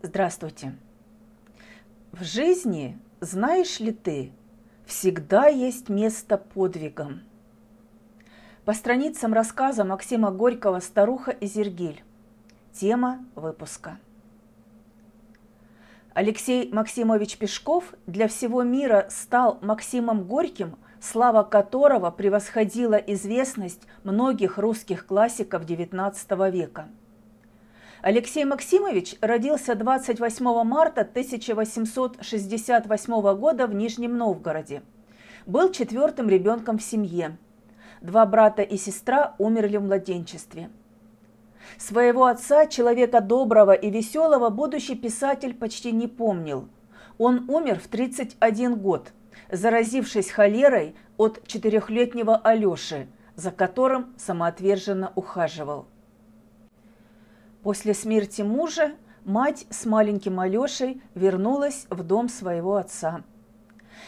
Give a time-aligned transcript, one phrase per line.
[0.00, 0.76] Здравствуйте.
[2.12, 4.30] В жизни, знаешь ли ты,
[4.86, 7.22] всегда есть место подвигам.
[8.64, 12.04] По страницам рассказа Максима Горького «Старуха и Зергиль».
[12.72, 13.98] Тема выпуска.
[16.14, 25.06] Алексей Максимович Пешков для всего мира стал Максимом Горьким, слава которого превосходила известность многих русских
[25.06, 26.86] классиков XIX века–
[28.00, 34.82] Алексей Максимович родился 28 марта 1868 года в Нижнем Новгороде.
[35.46, 37.36] Был четвертым ребенком в семье.
[38.00, 40.70] Два брата и сестра умерли в младенчестве.
[41.76, 46.68] Своего отца, человека доброго и веселого, будущий писатель почти не помнил.
[47.18, 49.12] Он умер в 31 год,
[49.50, 55.88] заразившись холерой от четырехлетнего Алеши, за которым самоотверженно ухаживал.
[57.62, 58.92] После смерти мужа
[59.24, 63.22] мать с маленьким Алешей вернулась в дом своего отца.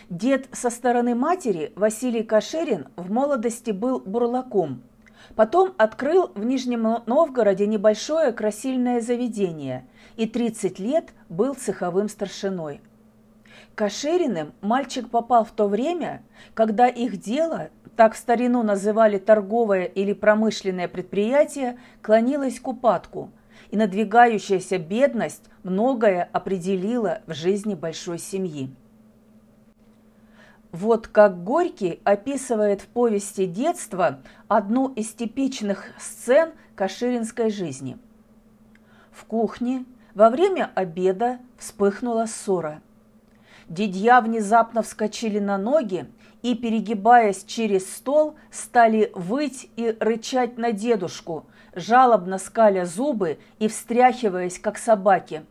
[0.08, 4.82] Дед со стороны матери, Василий Кашерин, в молодости был бурлаком.
[5.34, 9.86] Потом открыл в Нижнем Новгороде небольшое красильное заведение
[10.16, 12.80] и 30 лет был цеховым старшиной.
[13.74, 16.22] Кашериным мальчик попал в то время,
[16.54, 23.32] когда их дело, так в старину называли торговое или промышленное предприятие, клонилось к упадку–
[23.70, 28.74] и надвигающаяся бедность многое определила в жизни большой семьи.
[30.72, 37.98] Вот как Горький описывает в повести детства одну из типичных сцен каширинской жизни.
[39.10, 39.84] В кухне
[40.14, 42.82] во время обеда вспыхнула ссора.
[43.68, 46.06] Дедья внезапно вскочили на ноги
[46.42, 54.58] и, перегибаясь через стол, стали выть и рычать на дедушку, жалобно скаля зубы и встряхиваясь,
[54.58, 55.44] как собаки.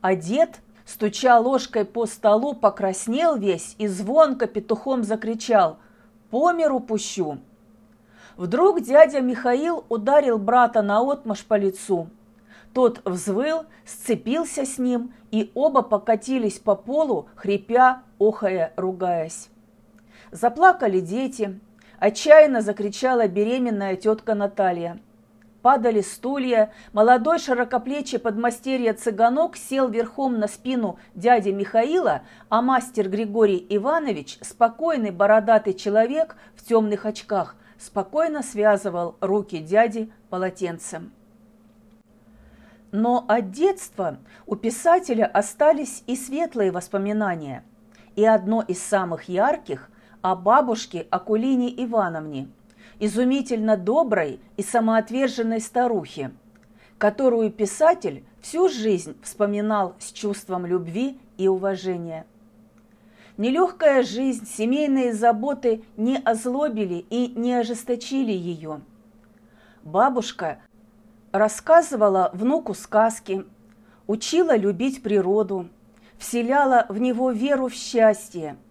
[0.00, 5.78] А дед, стуча ложкой по столу, покраснел весь и звонко петухом закричал
[6.30, 7.38] «По миру пущу!».
[8.36, 12.08] Вдруг дядя Михаил ударил брата наотмашь по лицу.
[12.72, 19.48] Тот взвыл, сцепился с ним, и оба покатились по полу, хрипя, охая, ругаясь.
[20.34, 21.58] Заплакали дети,
[21.98, 24.98] отчаянно закричала беременная тетка Наталья–
[25.64, 33.64] падали стулья, молодой широкоплечий подмастерье цыганок сел верхом на спину дяди Михаила, а мастер Григорий
[33.70, 41.12] Иванович, спокойный бородатый человек в темных очках, спокойно связывал руки дяди полотенцем.
[42.92, 47.64] Но от детства у писателя остались и светлые воспоминания,
[48.16, 49.88] и одно из самых ярких
[50.24, 52.48] о бабушке Акулине Ивановне–
[52.98, 56.30] изумительно доброй и самоотверженной старухе,
[56.96, 62.24] которую писатель всю жизнь вспоминал с чувством любви и уважения.
[63.36, 68.80] Нелегкая жизнь, семейные заботы не озлобили и не ожесточили ее.
[69.82, 70.56] Бабушка
[71.32, 73.44] рассказывала внуку сказки,
[74.06, 75.68] учила любить природу,
[76.16, 78.56] вселяла в него веру в счастье–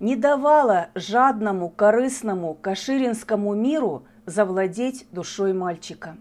[0.00, 6.16] не давала жадному, корыстному, каширинскому миру завладеть душой мальчика.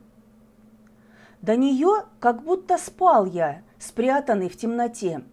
[1.42, 5.24] До нее как будто спал я, спрятанный в темноте.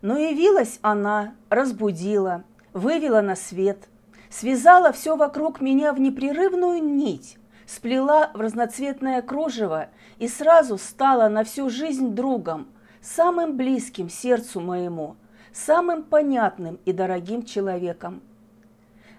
[0.00, 3.88] Но явилась она, разбудила, вывела на свет,
[4.30, 9.88] связала все вокруг меня в непрерывную нить, сплела в разноцветное кружево
[10.18, 12.68] и сразу стала на всю жизнь другом,
[13.02, 15.16] самым близким сердцу моему–
[15.56, 18.22] самым понятным и дорогим человеком.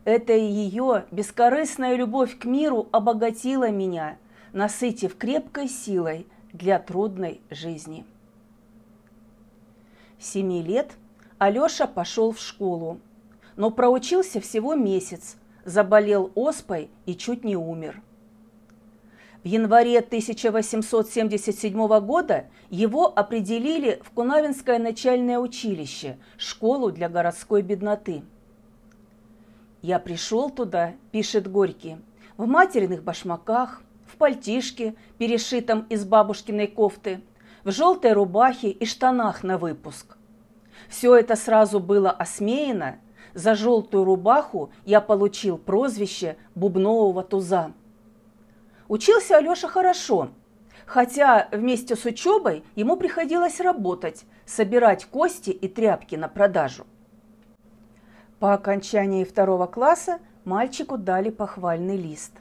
[0.06, 4.18] Это ее бескорыстная любовь к миру обогатила меня,
[4.54, 8.06] насытив крепкой силой для трудной жизни.
[10.20, 10.92] Семи лет
[11.40, 13.00] Алеша пошел в школу,
[13.56, 18.02] но проучился всего месяц, заболел оспой и чуть не умер.
[19.44, 28.24] В январе 1877 года его определили в Кунавинское начальное училище, школу для городской бедноты.
[29.82, 31.98] «Я пришел туда»,– пишет Горький,–
[32.38, 37.22] «в материных башмаках, в пальтишке, перешитом из бабушкиной кофты,
[37.64, 40.18] в желтой рубахе и штанах на выпуск.
[40.90, 42.98] Все это сразу было осмеяно,
[43.34, 47.74] за желтую рубаху я получил прозвище «бубнового туза».
[48.88, 50.30] Учился Алеша хорошо,
[50.86, 56.86] хотя вместе с учебой ему приходилось работать, собирать кости и тряпки на продажу.
[58.40, 62.32] По окончании второго класса мальчику дали похвальный лист.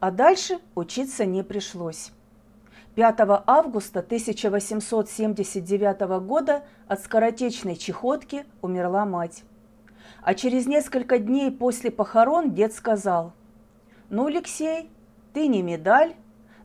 [0.00, 2.12] А дальше учиться не пришлось.
[2.94, 3.16] 5
[3.46, 9.44] августа 1879 года от скоротечной чехотки умерла мать.
[10.22, 13.34] А через несколько дней после похорон дед сказал,
[14.08, 14.88] «Ну, Алексей,
[15.36, 16.14] ты не медаль,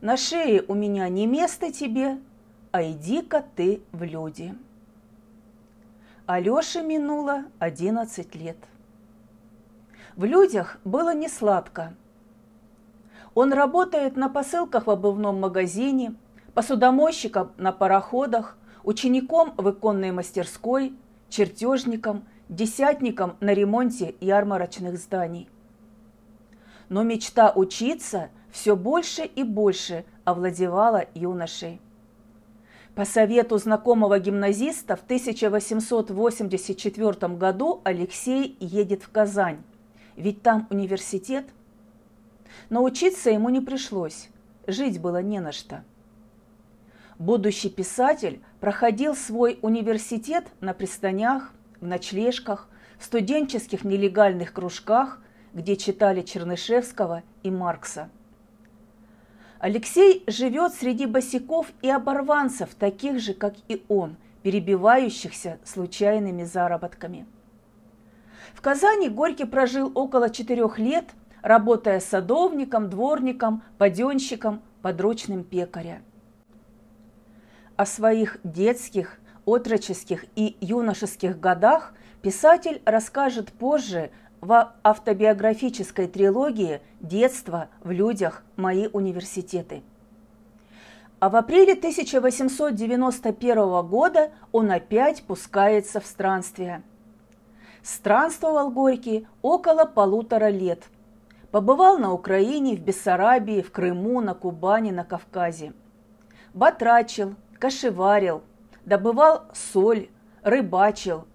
[0.00, 2.18] на шее у меня не место тебе,
[2.70, 4.54] а иди-ка ты в люди».
[6.24, 8.56] Алёше минуло 11 лет.
[10.16, 11.92] В людях было не сладко.
[13.34, 16.14] Он работает на посылках в обувном магазине,
[16.54, 20.96] посудомойщиком на пароходах, учеником в иконной мастерской,
[21.28, 25.50] чертежником, десятником на ремонте ярмарочных зданий.
[26.88, 31.80] Но мечта учиться все больше и больше овладевала юношей.
[32.94, 39.64] По совету знакомого гимназиста в 1884 году Алексей едет в Казань,
[40.14, 41.46] ведь там университет.
[42.70, 44.28] Но учиться ему не пришлось,
[44.68, 45.82] жить было не на что–
[47.22, 52.68] Будущий писатель проходил свой университет на пристанях, в ночлежках,
[52.98, 55.20] в студенческих нелегальных кружках,
[55.52, 58.10] где читали Чернышевского и Маркса.
[59.62, 67.26] Алексей живет среди босиков и оборванцев, таких же, как и он, перебивающихся случайными заработками.
[68.54, 71.10] В Казани Горький прожил около четырех лет,
[71.42, 76.02] работая садовником, дворником, паденщиком, подручным пекаря
[77.76, 84.10] о своих детских, отроческих и юношеских годах писатель расскажет позже
[84.42, 88.42] в автобиографической трилогии «Детство в людях.
[88.56, 89.82] Мои университеты».
[91.20, 96.82] А в апреле 1891 года он опять пускается в странствие.
[97.84, 100.82] Странствовал Горький около полутора лет.
[101.52, 105.72] Побывал на Украине, в Бессарабии, в Крыму, на Кубани, на Кавказе.
[106.52, 108.42] Батрачил, кошеварил,
[108.84, 110.08] добывал соль,
[110.42, 111.26] рыбачил,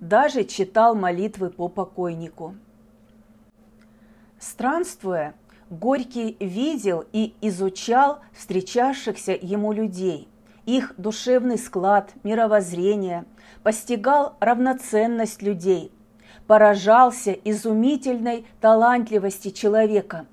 [0.00, 2.54] даже читал молитвы по покойнику.
[4.38, 5.34] Странствуя,
[5.68, 10.26] Горький видел и изучал встречавшихся ему людей,
[10.66, 13.24] их душевный склад, мировоззрение,
[13.62, 15.92] постигал равноценность людей,
[16.48, 20.26] поражался изумительной талантливости человека,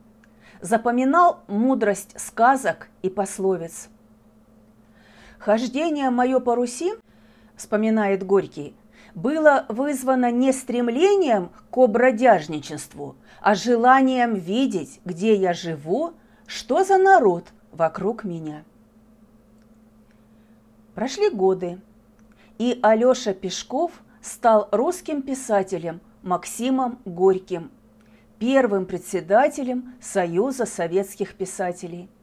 [0.61, 3.89] запоминал мудрость сказок и пословиц–
[5.39, 6.93] Хождение мое по Руси,
[7.55, 8.75] вспоминает Горький,
[9.17, 16.13] было вызвано не стремлением к обродяжничеству, а желанием видеть, где я живу,
[16.45, 18.63] что за народ вокруг меня.
[20.93, 21.81] Прошли годы,
[22.59, 23.91] и Алёша Пешков
[24.21, 27.71] стал русским писателем Максимом Горьким,
[28.37, 32.07] первым председателем Союза советских писателей–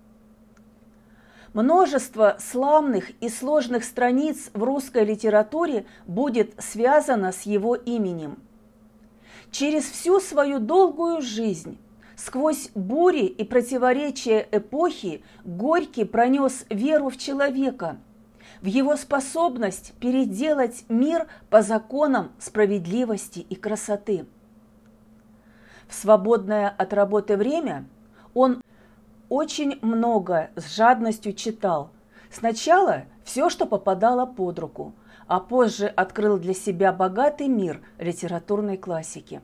[1.54, 8.38] Множество славных и сложных страниц в русской литературе будет связано с его именем.
[9.52, 11.78] Через всю свою долгую жизнь,
[12.16, 17.98] сквозь бури и противоречия эпохи, Горький пронес веру в человека,
[18.60, 24.26] в его способность переделать мир по законам справедливости и красоты.
[25.86, 27.84] В свободное от работы время
[28.32, 28.60] он
[29.28, 31.90] очень много с жадностью читал.
[32.30, 34.94] Сначала все, что попадало под руку,
[35.26, 39.40] а позже открыл для себя богатый мир литературной классики.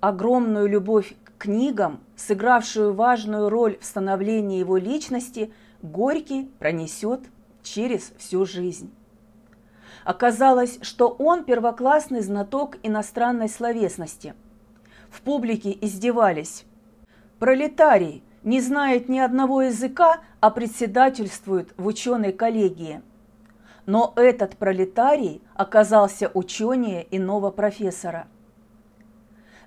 [0.00, 7.20] Огромную любовь к книгам, сыгравшую важную роль в становлении его личности, Горький пронесет
[7.62, 8.92] через всю жизнь.
[10.04, 14.34] Оказалось, что он первоклассный знаток иностранной словесности.
[15.10, 16.64] В публике издевались.
[17.38, 23.02] Пролетарий, не знает ни одного языка, а председательствует в ученой коллегии.
[23.86, 28.28] Но этот пролетарий оказался ученее иного профессора.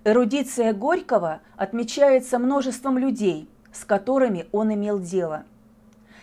[0.03, 5.43] Эрудиция Горького отмечается множеством людей, с которыми он имел дело.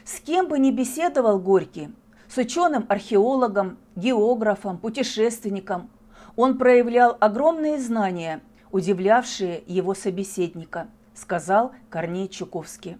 [0.04, 1.90] С кем бы ни беседовал Горький,
[2.28, 5.90] с ученым-археологом, географом, путешественником,
[6.34, 8.40] он проявлял огромные знания,
[8.70, 10.88] удивлявшие его собеседника–
[11.18, 12.96] сказал Корней Чуковский.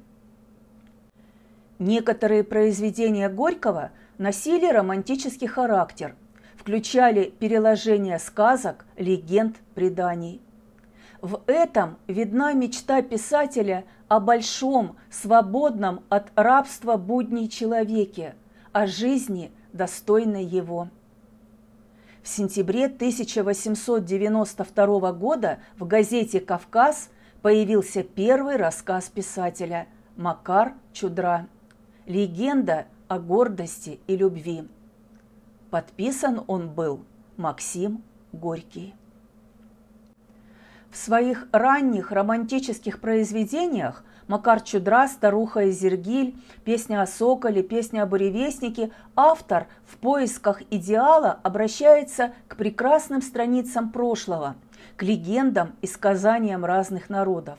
[1.79, 6.17] Некоторые произведения Горького носили романтический характер,
[6.57, 10.43] включали переложение сказок, легенд, преданий.
[11.21, 18.35] В этом видна мечта писателя о большом, свободном от рабства будней человеке,
[18.73, 20.89] о жизни, достойной его.
[22.23, 27.11] В сентябре 1892 года в газете «Кавказ»
[27.43, 31.47] появился первый рассказ писателя «Макар Чудра».
[32.07, 34.67] Легенда о гордости и любви.
[35.71, 37.05] Подписан он был
[37.37, 38.03] Максим
[38.33, 38.95] Горький.
[40.91, 48.07] В своих ранних романтических произведениях Макар Чудра, Старуха и Зергиль, Песня о Соколе, Песня о
[48.07, 54.57] Буревестнике, автор в поисках идеала обращается к прекрасным страницам прошлого,
[54.99, 57.59] к легендам и сказаниям разных народов.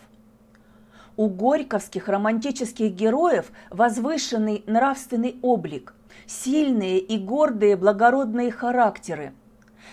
[1.15, 5.93] У горьковских романтических героев возвышенный нравственный облик,
[6.27, 9.31] сильные и гордые благородные характеры,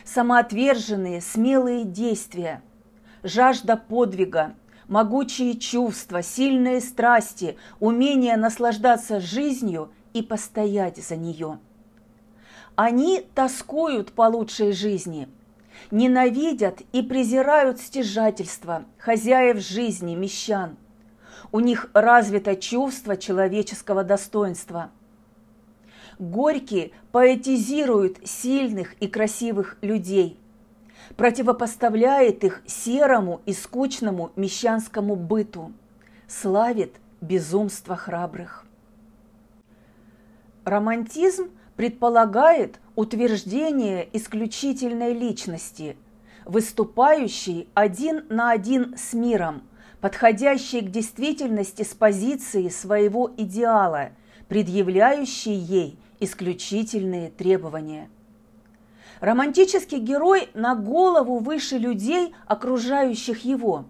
[0.04, 2.62] самоотверженные смелые действия,
[3.22, 4.54] жажда подвига,
[4.88, 11.60] могучие чувства, сильные страсти, умение наслаждаться жизнью и постоять за нее.
[12.74, 15.28] Они тоскуют по лучшей жизни,
[15.90, 20.76] ненавидят и презирают стяжательство хозяев жизни, мещан.
[21.52, 24.90] У них развито чувство человеческого достоинства.
[26.18, 30.38] Горький поэтизирует сильных и красивых людей–
[31.16, 35.72] противопоставляет их серому и скучному мещанскому быту,
[36.26, 38.66] славит безумство храбрых.
[40.64, 45.96] Романтизм предполагает утверждение исключительной личности,
[46.44, 49.62] выступающей один на один с миром,
[50.00, 54.10] подходящей к действительности с позиции своего идеала,
[54.48, 58.10] предъявляющей ей исключительные требования–
[59.20, 63.86] Романтический герой на голову выше людей, окружающих его.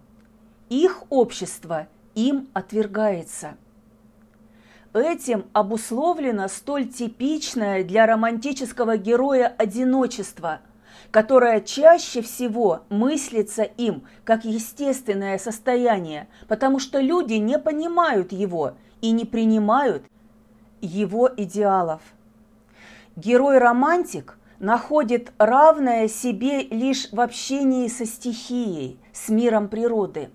[0.69, 3.57] Их общество им отвергается.
[4.97, 10.59] Этим обусловлено столь типичное для романтического героя одиночество,
[11.11, 19.11] которое чаще всего мыслится им как естественное состояние, потому что люди не понимают его и
[19.11, 20.03] не принимают
[20.81, 22.01] его идеалов.
[23.15, 30.29] Герой-романтик– находит равное себе лишь в общении со стихией, с миром природы.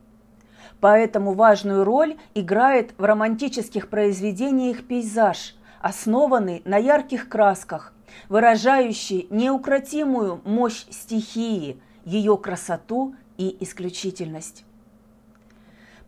[0.82, 7.92] Поэтому важную роль играет в романтических произведениях пейзаж, основанный на ярких красках,
[8.28, 14.64] выражающий неукротимую мощь стихии, ее красоту и исключительность.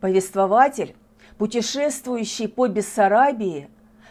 [0.01, 0.97] Повествователь,
[1.39, 3.69] путешествующий по Бессарабии,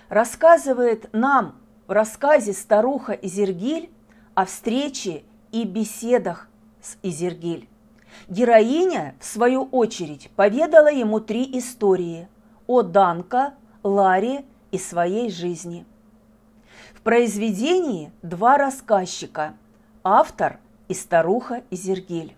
[0.08, 1.56] рассказывает нам
[1.88, 3.90] в рассказе «Старуха Изергиль»
[4.34, 6.48] о встрече и беседах
[6.82, 7.68] с Изергиль.
[8.28, 12.28] Героиня, в свою очередь, поведала ему три истории
[12.68, 13.54] о Данка,
[13.84, 15.86] Ларе и своей жизни.
[16.94, 19.56] В произведении два рассказчика–
[20.04, 22.36] автор и старуха Изергиль.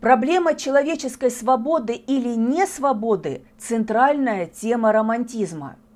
[0.00, 5.76] Проблема человеческой свободы или несвободы– центральная тема романтизма–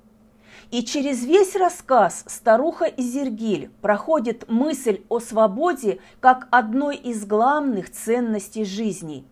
[0.73, 8.65] и через весь рассказ старуха Изергиль проходит мысль о свободе как одной из главных ценностей
[8.65, 9.23] жизни.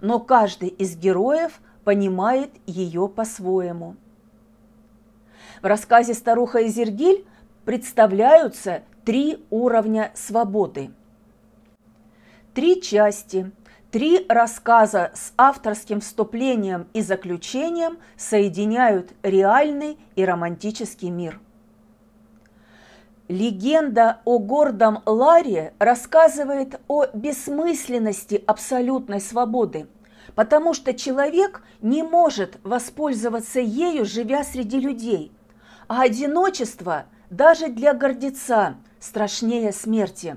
[0.00, 3.94] Но каждый из героев понимает ее по-своему.
[5.62, 7.24] В рассказе «Старуха Изергиль»
[7.64, 10.90] представляются три уровня свободы.
[12.54, 13.52] Три части,
[13.90, 21.40] Три рассказа с авторским вступлением и заключением соединяют реальный и романтический мир.
[23.26, 29.88] Легенда о гордом Ларе рассказывает о бессмысленности абсолютной свободы,
[30.36, 35.32] потому что человек не может воспользоваться ею, живя среди людей,
[35.88, 40.36] а одиночество даже для гордеца страшнее смерти.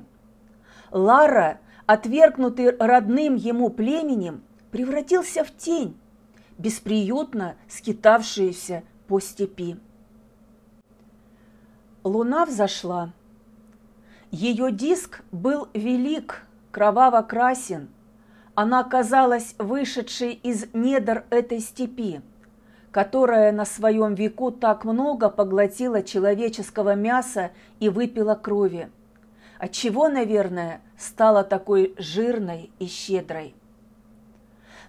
[0.89, 5.97] Лара отвергнутый родным ему племенем, превратился в тень,
[6.57, 9.77] бесприютно скитавшуюся по степи.
[12.03, 13.11] Луна взошла.
[14.31, 17.89] Ее диск был велик, кроваво-красен.
[18.55, 22.21] Она казалась вышедшей из недр этой степи,
[22.91, 28.89] которая на своем веку так много поглотила человеческого мяса и выпила крови
[29.63, 33.55] отчего, наверное, стала такой жирной и щедрой.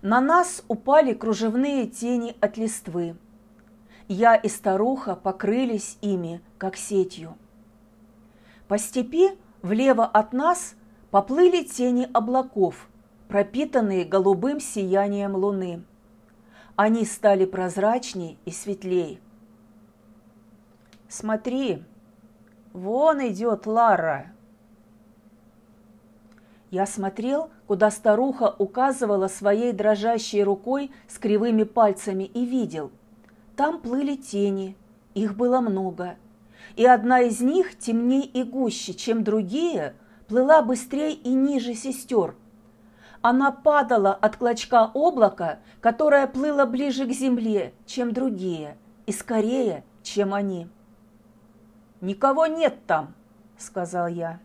[0.03, 3.15] На нас упали кружевные тени от листвы.
[4.09, 7.39] Я и старуха покрылись ими, как сетью.
[8.67, 10.75] По степи влево от нас
[11.13, 12.89] поплыли тени облаков,
[13.29, 15.85] пропитанные голубым сиянием луны.
[16.75, 19.21] Они стали прозрачней и светлей.
[21.07, 21.85] «Смотри,
[22.73, 24.34] вон идет Лара!»
[26.75, 32.91] Я смотрел, куда старуха указывала своей дрожащей рукой с кривыми пальцами и видел.
[33.55, 34.77] Там плыли тени,
[35.15, 36.17] их было много,
[36.75, 39.95] и одна из них темней и гуще, чем другие,
[40.27, 42.35] плыла быстрее и ниже сестер.
[43.23, 48.77] Она падала от клочка облака, которое плыло ближе к земле, чем другие,
[49.07, 50.67] и скорее, чем они.
[52.01, 53.15] «Никого нет там»,—
[53.59, 54.41] сказал я.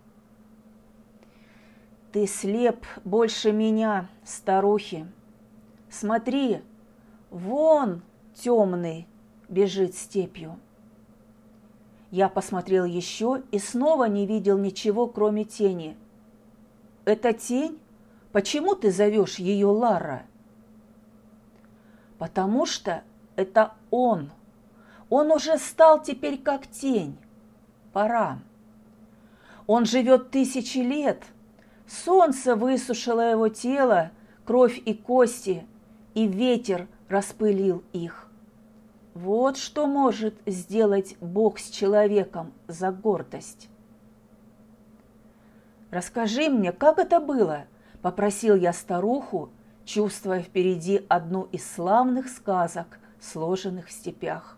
[2.11, 5.07] «Ты слеп больше меня, старухи.
[5.89, 6.61] Смотри,
[7.29, 8.01] вон
[8.33, 9.07] темный
[9.47, 10.57] бежит степью».
[12.11, 15.95] Я посмотрел еще и снова не видел ничего, кроме тени.
[17.05, 17.79] «Это тень?
[18.31, 20.23] Почему ты зовешь ее Лара?»
[22.17, 23.03] «Потому что
[23.35, 24.31] это он.
[25.09, 27.17] Он уже стал теперь как тень
[27.93, 28.39] пора.
[29.67, 31.23] Он живет тысячи лет.
[31.89, 34.11] Солнце высушило его тело,
[34.45, 35.65] кровь и кости,
[36.13, 38.29] и ветер распылил их.
[39.15, 43.69] Вот что может сделать Бог с человеком за гордость.
[45.89, 47.65] «Расскажи мне, как это было?»–
[48.03, 49.49] попросил я старуху,
[49.83, 54.57] чувствуя впереди одну из славных сказок, сложенных в степях.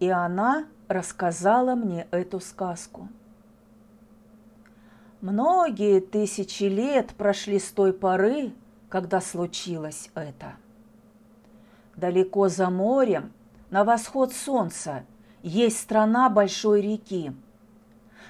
[0.00, 3.08] И она рассказала мне эту сказку.
[5.24, 8.52] Многие тысячи лет прошли с той поры,
[8.90, 10.56] когда случилось это.
[11.96, 13.32] Далеко за морем,
[13.70, 15.06] на восход солнца,
[15.42, 17.32] есть страна большой реки.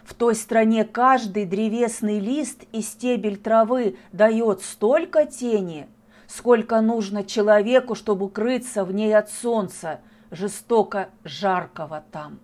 [0.04, 5.88] В той стране каждый древесный лист и стебель травы дает столько тени,
[6.28, 9.98] сколько нужно человеку, чтобы укрыться в ней от солнца,
[10.30, 12.38] жестоко жаркого там.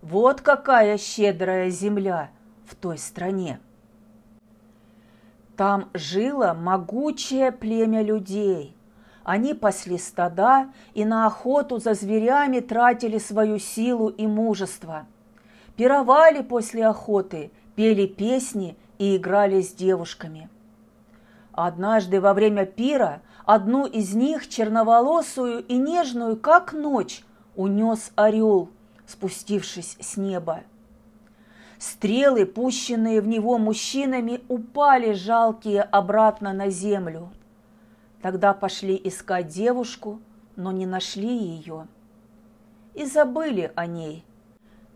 [0.00, 2.30] Вот какая щедрая земля
[2.66, 3.60] в той стране.
[5.56, 8.76] Там жило могучее племя людей.
[9.22, 15.06] Они пасли стада и на охоту за зверями тратили свою силу и мужество.
[15.76, 20.48] Пировали после охоты, пели песни и играли с девушками.
[21.52, 28.70] Однажды во время пира одну из них, черноволосую и нежную, как ночь, унес орел–
[29.06, 30.62] спустившись с неба.
[31.84, 37.30] Стрелы, пущенные в него мужчинами, упали жалкие обратно на землю.
[38.22, 40.18] Тогда пошли искать девушку,
[40.56, 41.86] но не нашли ее.
[42.94, 44.24] И забыли о ней,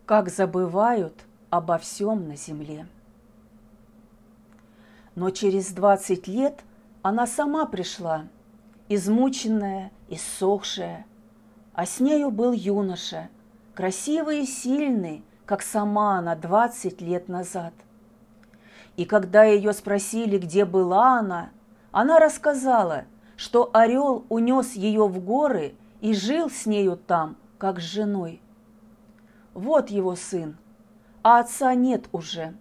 [0.06, 2.86] как забывают обо всем на земле.
[5.14, 6.60] Но через двадцать лет
[7.02, 8.24] она сама пришла,
[8.88, 11.04] измученная, иссохшая,
[11.74, 13.28] а с нею был юноша–
[13.74, 17.72] красивый и сильный, как сама она двадцать лет назад.
[18.96, 21.48] И когда ее спросили, где была она,
[21.90, 23.04] она рассказала,
[23.38, 28.42] что орел унес ее в горы и жил с нею там, как с женой.
[29.54, 30.58] Вот его сын,
[31.22, 32.52] а отца нет уже.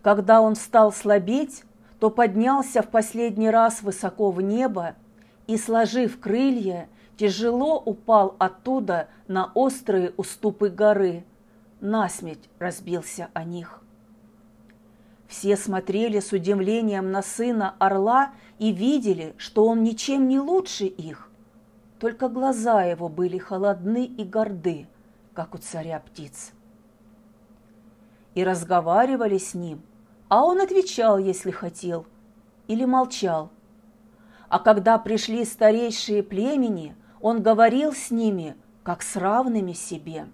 [0.00, 1.64] Когда он стал слабеть,
[2.00, 4.94] то поднялся в последний раз высоко в небо
[5.46, 11.26] и, сложив крылья, тяжело упал оттуда на острые уступы горы,
[11.80, 13.82] насмерть разбился о них.
[15.26, 21.30] Все смотрели с удивлением на сына орла и видели, что он ничем не лучше их,
[21.98, 24.86] только глаза его были холодны и горды,
[25.34, 26.52] как у царя птиц.
[28.34, 29.82] И разговаривали с ним,
[30.28, 32.06] а он отвечал, если хотел,
[32.66, 33.50] или молчал.
[34.48, 40.26] А когда пришли старейшие племени– он говорил с ними, как с равными себе.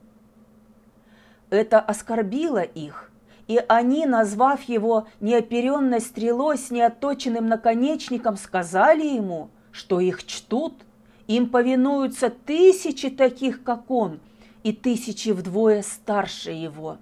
[1.51, 3.11] Это оскорбило их,
[3.47, 10.75] и они, назвав его неоперенной стрелой с неотточенным наконечником, сказали ему, что их чтут,
[11.27, 14.21] им повинуются тысячи таких, как он,
[14.63, 16.99] и тысячи вдвое старше его.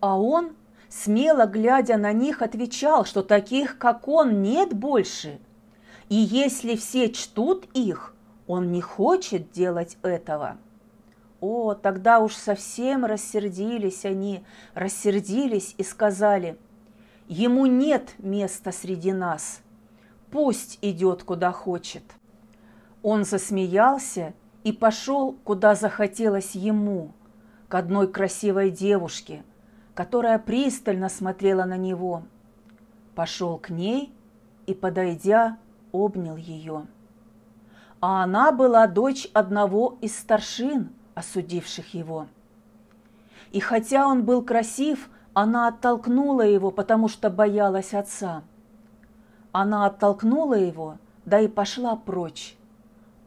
[0.00, 0.52] А он,
[0.88, 5.38] смело глядя на них, отвечал, что таких, как он, нет больше,
[6.08, 8.14] и если все чтут их,
[8.46, 10.56] он не хочет делать этого.
[11.40, 14.44] О, тогда уж совсем рассердились они,
[14.74, 16.58] рассердились и сказали,
[17.28, 19.60] ему нет места среди нас,
[20.30, 22.02] пусть идет куда хочет.
[23.02, 24.32] Он засмеялся
[24.64, 27.12] и пошел, куда захотелось ему,
[27.68, 29.44] к одной красивой девушке,
[29.94, 32.22] которая пристально смотрела на него.
[33.14, 34.12] Пошел к ней
[34.66, 35.58] и, подойдя,
[35.92, 36.86] обнял ее.
[38.00, 42.28] А она была дочь одного из старшин, осудивших его.
[43.50, 48.42] И хотя он был красив, она оттолкнула его, потому что боялась отца.
[49.50, 52.56] Она оттолкнула его, да и пошла прочь.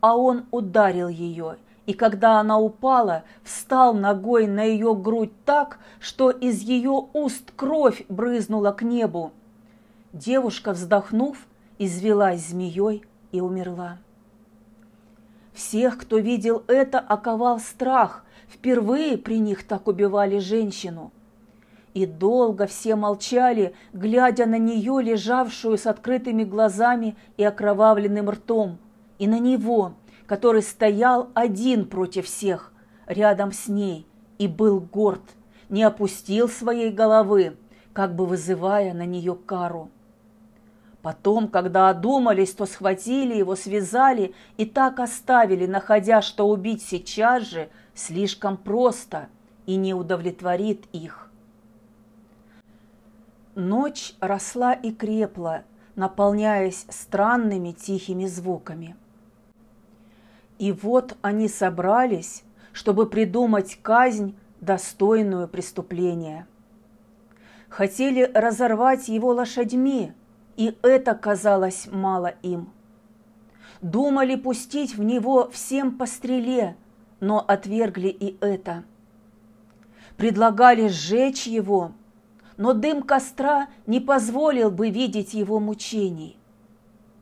[0.02, 6.30] а он ударил ее, и когда она упала, встал ногой на ее грудь так, что
[6.30, 9.34] из ее уст кровь брызнула к небу.
[10.14, 11.38] Девушка, вздохнув,
[11.80, 13.98] извелась змеей и умерла.
[15.60, 18.24] Всех, кто видел это, оковал страх.
[18.48, 21.12] Впервые при них так убивали женщину.
[21.94, 28.78] И долго все молчали, глядя на нее, лежавшую с открытыми глазами и окровавленным ртом,
[29.18, 29.96] и на него,
[30.28, 32.72] который стоял один против всех,
[33.06, 35.24] рядом с ней, и был горд,
[35.68, 37.58] не опустил своей головы,
[37.92, 39.90] как бы вызывая на нее кару.
[41.02, 47.70] Потом, когда одумались, то схватили его, связали и так оставили, находя, что убить сейчас же
[47.94, 49.30] слишком просто
[49.66, 51.32] и не удовлетворит их.
[53.56, 55.64] Ночь росла и крепла,
[55.96, 58.96] наполняясь странными тихими звуками.
[60.58, 66.46] И вот они собрались, чтобы придумать казнь, достойную преступления.
[67.70, 70.14] Хотели разорвать его лошадьми,
[70.60, 72.74] и это казалось мало им.
[73.82, 76.76] Думали пустить в него всем по стреле,
[77.22, 78.84] но отвергли и это.
[80.18, 81.94] Предлагали сжечь его,
[82.58, 86.38] но дым костра не позволил бы видеть его мучений.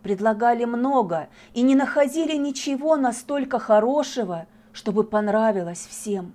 [0.02, 6.34] Предлагали много и не находили ничего настолько хорошего, чтобы понравилось всем.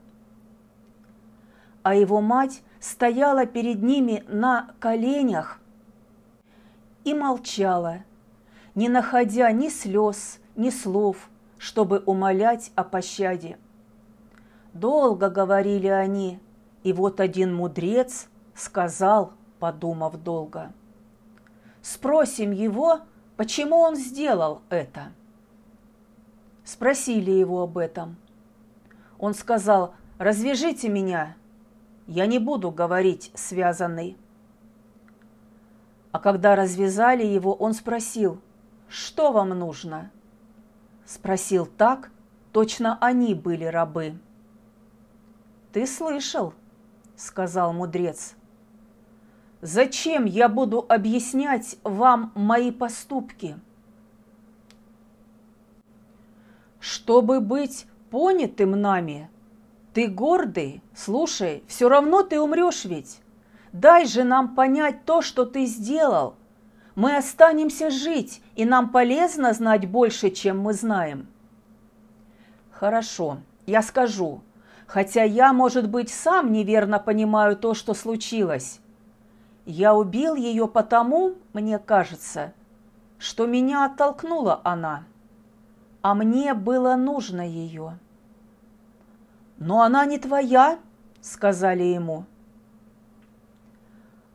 [1.83, 5.59] А его мать стояла перед ними на коленях
[7.05, 8.05] и молчала,
[8.75, 13.59] не находя ни слез, ни слов, чтобы умолять о пощаде.
[14.73, 16.41] Долго говорили они,
[16.83, 20.73] и вот один мудрец сказал, подумав долго.
[21.83, 23.01] «Спросим его,
[23.37, 25.13] почему он сделал это?»
[26.65, 28.17] Спросили его об этом.
[29.19, 31.37] Он сказал, «Развяжите меня,
[32.07, 34.17] я не буду говорить связанный».
[36.13, 38.39] А когда развязали его, он спросил,
[38.89, 40.11] «Что вам нужно?»
[41.07, 42.11] Спросил так,
[42.53, 44.19] точно они были рабы.
[45.73, 46.53] «Ты слышал?»–
[47.17, 48.35] сказал мудрец.
[49.63, 53.59] «Зачем я буду объяснять вам мои поступки?»
[56.79, 59.31] «Чтобы быть понятым нами,
[59.95, 63.22] ты гордый, слушай, все равно ты умрешь ведь.
[63.73, 66.35] Дай же нам понять то, что ты сделал.
[66.95, 71.27] Мы останемся жить, и нам полезно знать больше, чем мы знаем.
[72.71, 74.43] Хорошо, я скажу,
[74.87, 78.81] хотя я, может быть, сам неверно понимаю то, что случилось.
[79.65, 82.53] Я убил ее потому, мне кажется,
[83.19, 85.05] что меня оттолкнула она,
[86.03, 87.99] а мне было нужно ее.
[89.59, 90.81] «Но она не твоя»,—
[91.21, 92.25] сказали ему.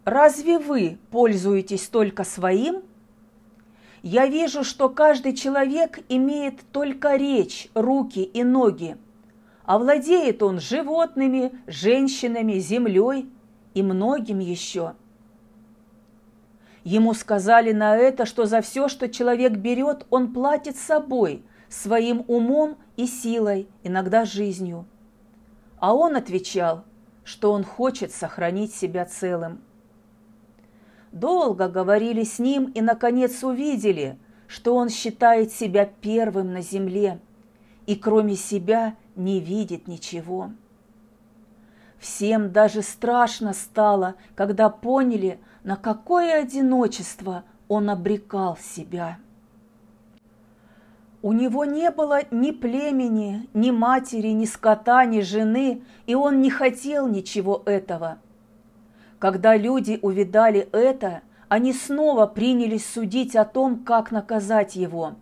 [0.08, 2.82] Разве вы пользуетесь только своим?
[4.04, 8.96] Я вижу, что каждый человек имеет только речь, руки и ноги,
[9.66, 13.30] а владеет он животными, женщинами, землей
[13.74, 14.94] и многим еще.
[16.86, 22.78] Ему сказали на это, что за все, что человек берет, он платит собой, своим умом
[22.96, 24.86] и силой, иногда жизнью.
[25.80, 26.86] А он отвечал,
[27.26, 29.67] что он хочет сохранить себя целым.
[31.12, 34.18] Долго говорили с ним и, наконец, увидели,
[34.48, 37.20] что он считает себя первым на земле
[37.86, 40.52] и кроме себя не видит ничего.
[41.98, 49.18] Всем даже страшно стало, когда поняли, на какое одиночество он обрекал себя.
[51.22, 56.52] У него не было ни племени, ни матери, ни скота, ни жены, и он не
[56.52, 58.20] хотел ничего этого–
[59.20, 65.16] когда люди увидали это, они снова принялись судить о том, как наказать его.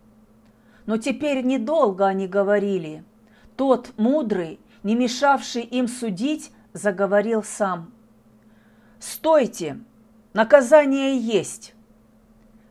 [0.84, 3.04] Но теперь недолго они говорили.
[3.56, 7.92] Тот мудрый, не мешавший им судить, заговорил сам.
[8.98, 9.78] «Стойте!
[10.32, 11.74] Наказание есть!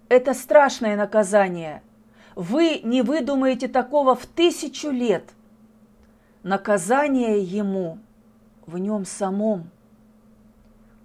[0.10, 1.82] Это страшное наказание.
[2.36, 5.32] Вы не выдумаете такого в тысячу лет.
[6.44, 7.98] Наказание ему
[8.68, 9.72] в нем самом–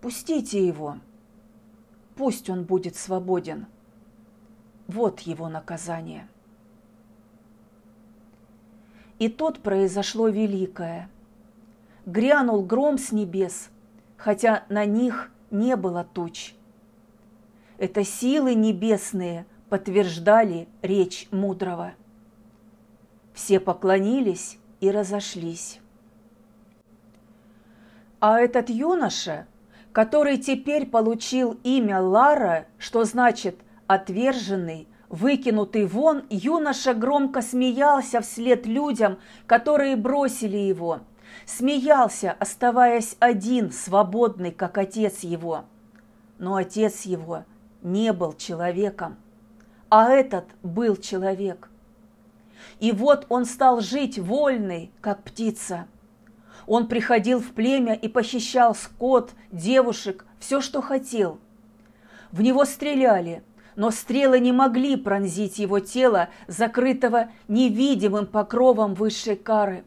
[0.01, 0.99] Пустите его.
[2.17, 3.67] Пусть он будет свободен.
[4.87, 6.29] Вот его наказание.
[9.19, 11.11] И тут произошло великое.
[12.07, 13.71] Грянул гром с небес,
[14.17, 16.55] хотя на них не было туч.
[17.77, 21.93] Это силы небесные подтверждали речь мудрого.
[23.33, 25.81] все поклонились и разошлись.
[28.19, 29.47] А этот юноша,
[29.93, 39.19] который теперь получил имя Лара, что значит «отверженный», Выкинутый вон, юноша громко смеялся вслед людям,
[39.49, 41.01] которые бросили его.
[41.47, 45.65] Смеялся, оставаясь один, свободный, как отец его.
[46.39, 47.45] Но отец его
[47.83, 49.17] не был человеком,
[49.89, 51.69] а этот был человек.
[52.79, 55.89] И вот он стал жить вольный, как птица.
[56.71, 61.41] Он приходил в племя и похищал скот, девушек, все, что хотел.
[62.31, 63.43] В него стреляли–
[63.77, 69.85] но стрелы не могли пронзить его тело, закрытого невидимым покровом высшей кары.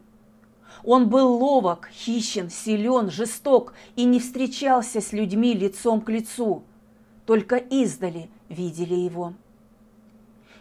[0.82, 6.64] Он был ловок, хищен, силен, жесток и не встречался с людьми лицом к лицу,
[7.24, 9.34] только издали видели его.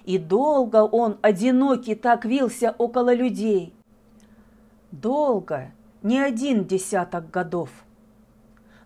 [0.05, 3.73] И долго он, одинокий, так вился около людей.
[4.91, 5.71] Долго,
[6.03, 7.69] не один десяток годов–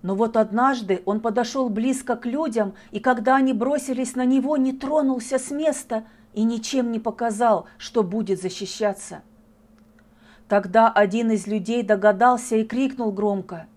[0.02, 4.74] но вот однажды он подошел близко к людям, и когда они бросились на него, не
[4.74, 9.22] тронулся с места и ничем не показал, что будет защищаться.
[10.48, 13.68] Тогда один из людей догадался и крикнул громко,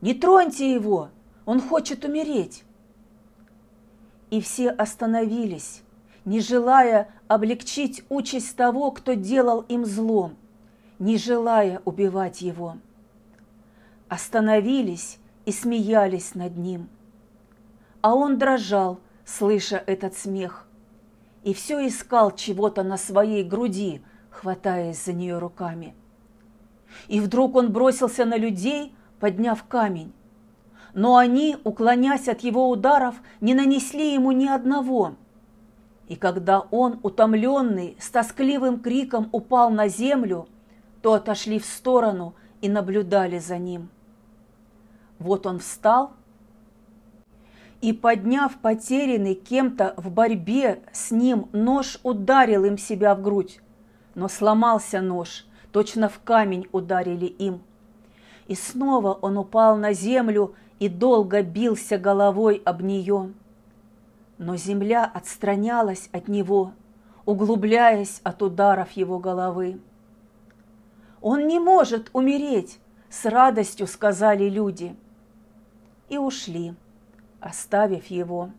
[0.00, 1.10] «Не троньте его!
[1.46, 2.64] Он хочет умереть!»
[4.30, 5.82] И все остановились,
[6.24, 10.32] не желая облегчить участь того, кто делал им зло,
[11.02, 12.76] не желая убивать его.
[14.08, 16.88] Остановились и смеялись над ним.
[18.02, 20.68] А он дрожал, слыша этот смех,
[21.42, 25.96] и все искал чего-то на своей груди, хватаясь за нее руками.
[27.08, 30.12] И вдруг он бросился на людей, подняв камень.
[30.94, 35.16] Но они, уклонясь от его ударов, не нанесли ему ни одного.
[36.06, 40.46] И когда он, утомленный, с тоскливым криком упал на землю,
[41.02, 43.90] то отошли в сторону и наблюдали за ним.
[45.18, 46.12] Вот он встал
[47.80, 53.60] и, подняв потерянный кем-то в борьбе с ним нож, ударил им себя в грудь.
[54.14, 57.62] Но сломался нож, точно в камень ударили им.
[58.46, 63.32] И снова он упал на землю и долго бился головой об нее.
[64.38, 66.72] Но земля отстранялась от него,
[67.24, 69.80] углубляясь от ударов его головы.
[71.22, 74.94] «Он не может умереть!»– с радостью сказали люди–
[76.12, 76.74] и ушли,
[77.40, 78.50] оставив его.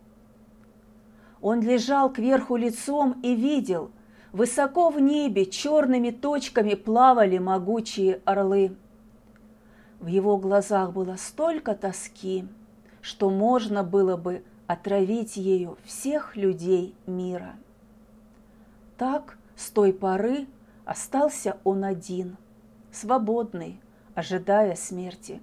[1.39, 3.91] Он лежал кверху лицом и видел,
[4.31, 8.75] высоко в небе черными точками плавали могучие орлы.
[9.99, 12.47] В его глазах было столько тоски,
[13.01, 17.53] что можно было бы отравить ею всех людей мира.
[18.97, 20.47] Так с той поры
[20.85, 22.35] остался он один,
[22.93, 23.81] свободный,
[24.15, 25.41] ожидая смерти.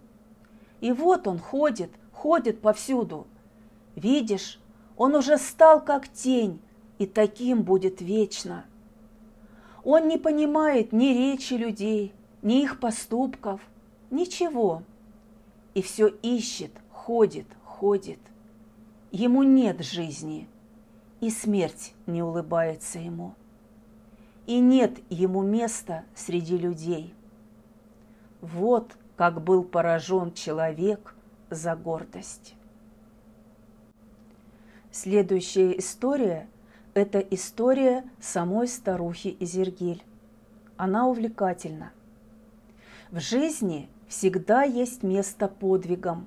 [0.81, 3.27] И вот он ходит, ходит повсюду.
[3.97, 4.61] Видишь,
[4.97, 6.61] он уже стал как тень,
[6.99, 8.65] и таким будет вечно.
[9.85, 13.61] Он не понимает ни речи людей, ни их поступков,
[14.11, 14.83] ничего.
[15.75, 18.19] И все ищет, ходит, ходит.
[19.11, 20.49] Ему нет жизни,
[21.21, 23.35] и смерть не улыбается ему.
[24.47, 27.15] И нет ему места среди людей.
[28.41, 31.15] Вот как был поражен человек–
[31.51, 32.55] за гордость.
[34.93, 36.49] Следующая история–
[36.95, 40.03] это история самой старухи Изергиль.
[40.77, 41.93] Она увлекательна.
[43.11, 46.27] В жизни всегда есть место подвигам.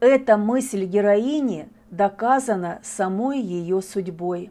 [0.00, 4.50] Эта мысль героини доказана самой ее судьбой.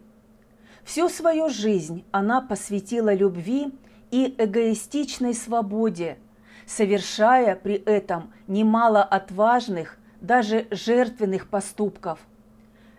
[0.83, 3.73] Всю свою жизнь она посвятила любви
[4.11, 6.19] и эгоистичной свободе–
[6.65, 12.19] совершая при этом немало отважных, даже жертвенных поступков.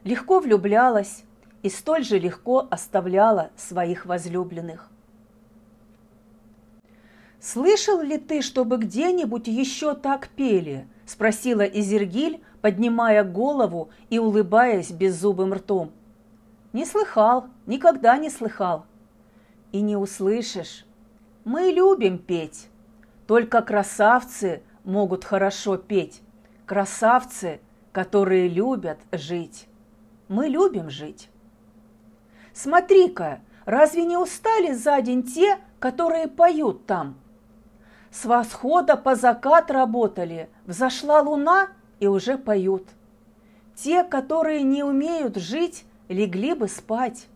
[0.05, 1.25] Легко влюблялась
[1.63, 4.89] и столь же легко оставляла своих возлюбленных.
[7.41, 15.55] «Слышал ли ты, чтобы где-нибудь еще так пели?»– спросила Изергиль, поднимая голову и улыбаясь беззубым
[15.55, 15.93] ртом.
[16.73, 18.87] «Не слыхал, никогда не слыхал».
[19.73, 20.87] «И не услышишь.
[21.45, 22.69] Мы любим петь».
[23.27, 26.23] Только красавцы могут хорошо петь.
[26.65, 27.61] Красавцы,
[27.93, 29.69] которые любят жить.
[30.29, 31.29] Мы любим жить.
[32.53, 37.17] Смотри-ка, разве не устали за день те, которые поют там?
[38.11, 41.69] С восхода по закат работали, взошла луна
[42.01, 42.89] и уже поют.
[43.75, 47.27] Те, которые не умеют жить, легли бы спать.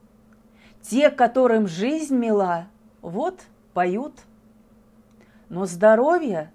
[0.80, 2.66] Те, которым жизнь мила,
[3.02, 3.40] вот
[3.74, 4.14] поют.
[5.50, 6.52] Но здоровья,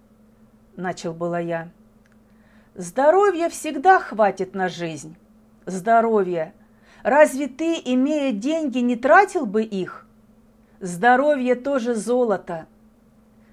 [0.78, 1.70] начал была я.
[2.76, 5.18] Здоровья всегда хватит на жизнь.
[5.66, 6.54] Здоровья.
[7.04, 10.08] Разве ты, имея деньги, не тратил бы их?
[10.80, 12.68] Здоровье тоже золото.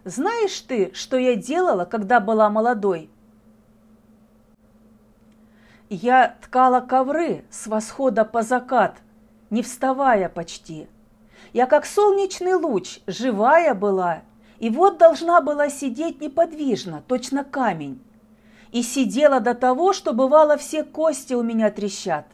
[0.05, 3.11] Знаешь ты, что я делала, когда была молодой?
[5.91, 8.99] Я ткала ковры с восхода по закат,
[9.51, 10.87] не вставая почти.
[11.53, 14.23] Я как солнечный луч, живая была,
[14.63, 18.01] и вот должна была сидеть неподвижно, точно камень.
[18.71, 22.27] И сидела до того, что бывало все кости у меня трещат.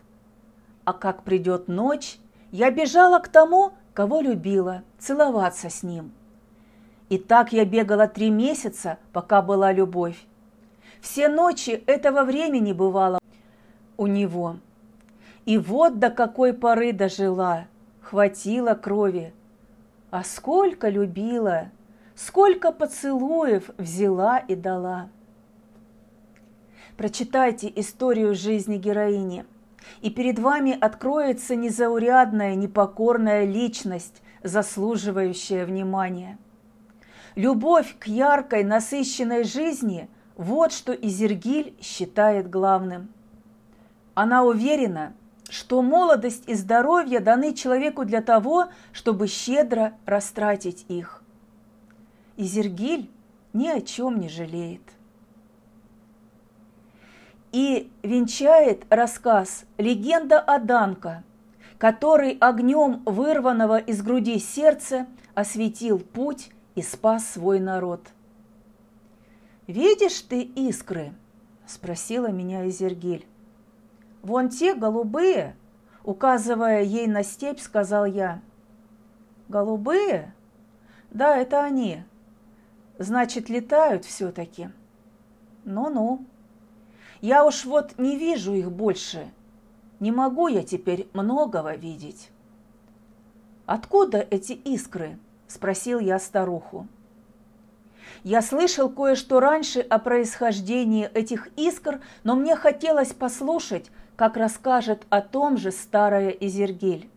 [0.84, 2.18] А как придет ночь,
[2.52, 6.12] я бежала к тому, кого любила, целоваться с ним.
[7.08, 10.26] И так я бегала три месяца, пока была любовь.
[11.00, 13.20] Все ночи этого времени бывало
[13.96, 14.58] у него.
[15.46, 17.68] И вот до какой поры дожила,
[18.02, 19.32] хватило крови.
[20.10, 21.70] А сколько любила,
[22.18, 25.08] сколько поцелуев взяла и дала.
[26.96, 29.44] Прочитайте историю жизни героини,
[30.02, 36.38] и перед вами откроется незаурядная, непокорная личность, заслуживающая внимания–
[37.38, 43.10] Любовь к яркой, насыщенной жизни– вот что Изергиль считает главным.
[44.14, 45.14] Она уверена,
[45.48, 51.17] что молодость и здоровье даны человеку для того, чтобы щедро растратить их.
[52.38, 53.10] Изергиль
[53.52, 54.80] ни о чем не жалеет.
[57.50, 61.24] И венчает рассказ легенда о Данка,
[61.78, 68.08] который огнем вырванного из груди сердца осветил путь и спас свой народ.
[69.66, 71.12] «Видишь ты искры?»–
[71.66, 73.26] спросила меня Изергиль.
[74.22, 75.56] «Вон те голубые»,–
[76.04, 78.40] указывая ей на степь, сказал я.
[79.48, 80.32] «Голубые?
[81.10, 82.04] Да, это они.
[82.98, 84.70] Значит, летают все-таки.
[85.64, 86.24] Ну-ну.
[87.20, 89.30] Я уж вот не вижу их больше.
[90.00, 92.30] Не могу я теперь многого видеть».
[93.66, 96.88] «Откуда эти искры?»– спросил я старуху.
[98.24, 105.20] Я слышал кое-что раньше о происхождении этих искр, но мне хотелось послушать, как расскажет о
[105.20, 107.10] том же старая Изергиль.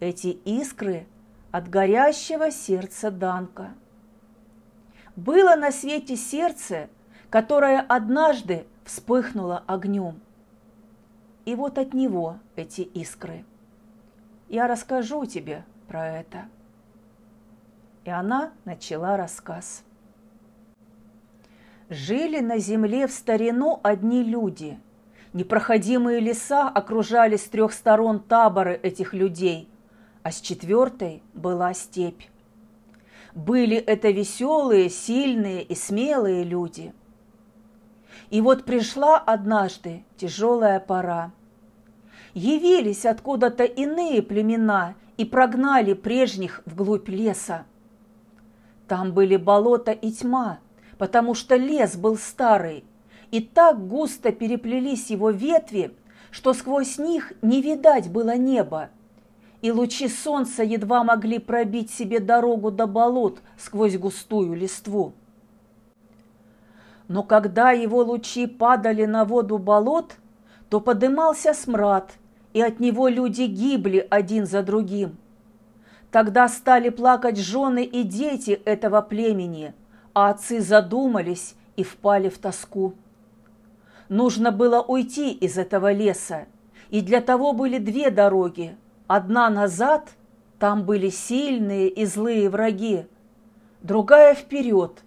[0.00, 1.06] Эти искры
[1.52, 3.74] от горящего сердца Данка.
[5.16, 6.88] Было на свете сердце,
[7.30, 10.20] которое однажды вспыхнуло огнем.
[11.44, 13.44] И вот от него эти искры.
[14.48, 16.46] Я расскажу тебе про это
[18.04, 19.82] и она начала рассказ.
[21.88, 24.78] Жили на земле в старину одни люди.
[25.32, 29.68] Непроходимые леса окружали с трех сторон таборы этих людей,
[30.22, 32.22] а с четвертой была степь.
[33.34, 36.92] Были это веселые, сильные и смелые люди.
[38.30, 41.32] И вот пришла однажды тяжелая пора.
[42.32, 47.66] Явились откуда-то иные племена и прогнали прежних вглубь леса.
[48.86, 50.60] Там были болото и тьма,
[50.98, 52.84] потому что лес был старый,
[53.30, 55.92] и так густо переплелись его ветви,
[56.30, 58.90] что сквозь них не видать было неба,
[59.64, 65.14] и лучи солнца едва могли пробить себе дорогу до болот сквозь густую листву.
[67.08, 70.16] Но когда его лучи падали на воду болот,
[70.68, 72.12] то подымался смрад,
[72.52, 75.16] и от него люди гибли один за другим–
[76.14, 79.74] Тогда стали плакать жены и дети этого племени,
[80.12, 82.94] а отцы задумались и впали в тоску.
[84.08, 86.46] Нужно было уйти из этого леса,
[86.90, 88.76] и для того были две дороги.
[89.06, 90.10] Одна назад,
[90.58, 93.06] там были сильные и злые враги,
[93.82, 95.02] другая вперед.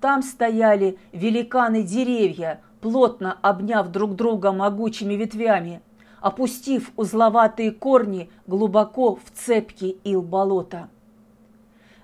[0.00, 5.82] Там стояли великаны деревья, плотно обняв друг друга могучими ветвями–
[6.20, 10.88] опустив узловатые корни глубоко в цепкий ил болота.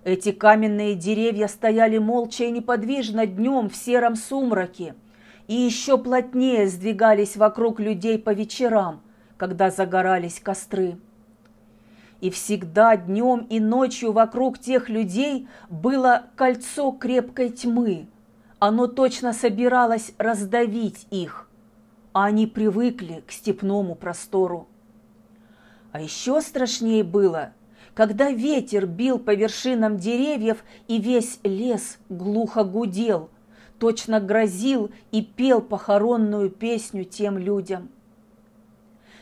[0.05, 4.95] Эти каменные деревья стояли молча и неподвижно днем в сером сумраке
[5.49, 9.01] и еще плотнее сдвигались вокруг людей по вечерам,
[9.37, 10.99] когда загорались костры.
[12.25, 18.09] И всегда днем и ночью вокруг тех людей было кольцо крепкой тьмы.
[18.59, 21.49] Оно точно собиралось раздавить их–
[22.15, 24.69] а они привыкли к степному простору.
[25.93, 27.53] А еще страшнее было,
[27.93, 33.31] когда ветер бил по вершинам деревьев, и весь лес глухо гудел,
[33.81, 37.91] точно грозил и пел похоронную песню тем людям.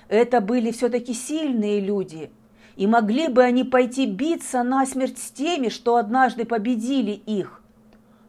[0.09, 2.31] Это были все-таки сильные люди,
[2.77, 7.63] и могли бы они пойти биться насмерть с теми, что однажды победили их.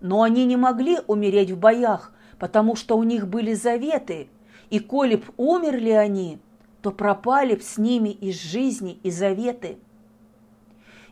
[0.02, 4.28] Но они не могли умереть в боях, потому что у них были заветы,
[4.70, 6.40] и коли б умерли они,
[6.82, 9.78] то пропали б с ними из жизни и заветы.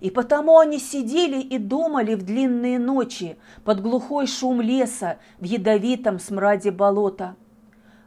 [0.02, 6.20] И потому они сидели и думали в длинные ночи под глухой шум леса в ядовитом
[6.20, 7.36] смраде болота.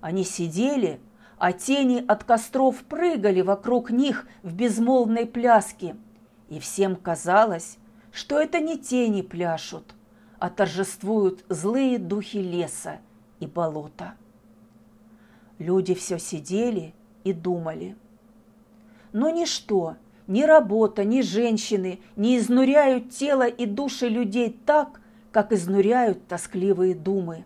[0.01, 1.01] Они сидели,
[1.45, 5.95] а тени от костров прыгали вокруг них в безмолвной пляске,
[6.49, 7.77] и всем казалось,
[8.13, 9.95] что это не тени пляшут,
[10.39, 12.99] а торжествуют злые духи леса
[13.41, 14.15] и болота.
[15.59, 17.95] Люди все сидели и думали.
[19.13, 24.99] Но ничто, ни работа, ни женщины не изнуряют тело и души людей так,
[25.31, 27.45] как изнуряют тоскливые думы.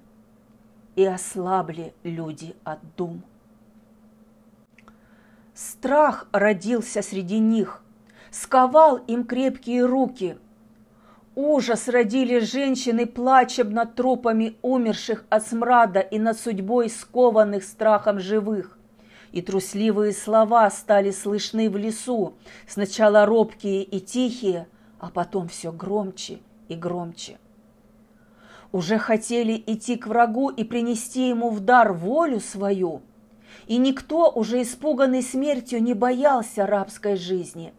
[0.94, 3.24] И ослабли люди от дум.
[5.58, 7.82] Страх родился среди них,
[8.30, 10.38] сковал им крепкие руки.
[11.34, 18.78] Ужас родили женщины, плачем над трупами умерших от смрада и над судьбой скованных страхом живых
[19.32, 22.34] и трусливые слова стали слышны в лесу,
[22.68, 24.68] сначала робкие и тихие,
[25.00, 26.38] а потом все громче
[26.68, 27.36] и громче.
[28.70, 33.02] Уже хотели идти к врагу и принести ему в дар волю свою,
[33.68, 37.74] и никто, уже испуганный смертью, не боялся рабской жизни.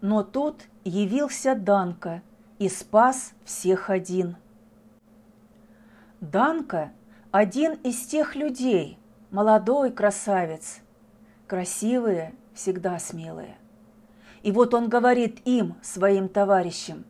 [0.00, 2.20] Но тут явился Данка
[2.58, 4.36] и спас всех один.
[6.20, 6.92] Данка–
[7.30, 8.98] один из тех людей–
[9.30, 10.80] молодой красавец,
[11.46, 13.56] красивые, всегда смелые.
[14.42, 17.04] И вот он говорит им, своим товарищам,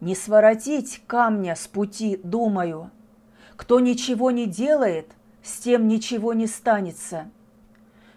[0.00, 2.90] «Не своротить камня с пути, думаю.
[3.56, 5.10] Кто ничего не делает,
[5.46, 7.30] с тем ничего не станется.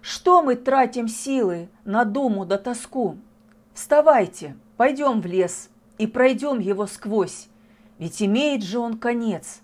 [0.01, 3.17] Что мы тратим силы на думу да тоску?
[3.73, 7.47] Вставайте, пойдем в лес и пройдем его сквозь,
[7.99, 9.61] ведь имеет же он конец.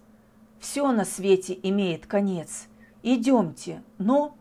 [0.60, 2.68] Все на свете имеет конец»
[3.06, 4.36] идемте, но...»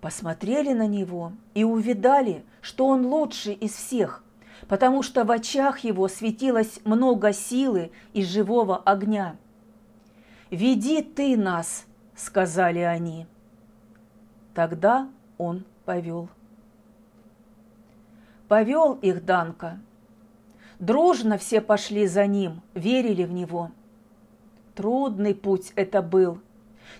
[0.00, 4.22] Посмотрели на него и увидали, что он лучший из всех,
[4.68, 9.36] потому что в очах его светилось много силы и живого огня.
[10.50, 11.86] «Веди ты нас!»–
[12.16, 13.26] сказали они.
[14.54, 16.28] Тогда он повел.
[18.48, 19.80] Повел их Данка.
[20.78, 23.70] Дружно все пошли за ним, верили в него.
[24.74, 26.40] Трудный путь это был–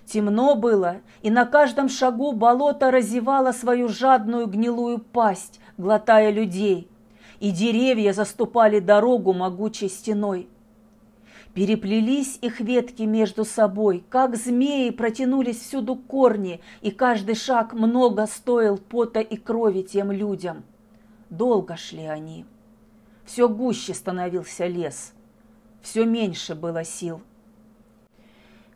[0.05, 6.89] Темно было, и на каждом шагу болото разевало свою жадную гнилую пасть, глотая людей,
[7.39, 10.47] и деревья заступали дорогу могучей стеной.
[11.55, 18.77] Переплелись их ветки между собой, как змеи протянулись всюду корни, и каждый шаг много стоил
[18.77, 20.63] пота и крови тем людям.
[21.31, 22.45] Долго шли они.
[23.25, 25.13] Все гуще становился лес,
[25.81, 27.21] все меньше было сил–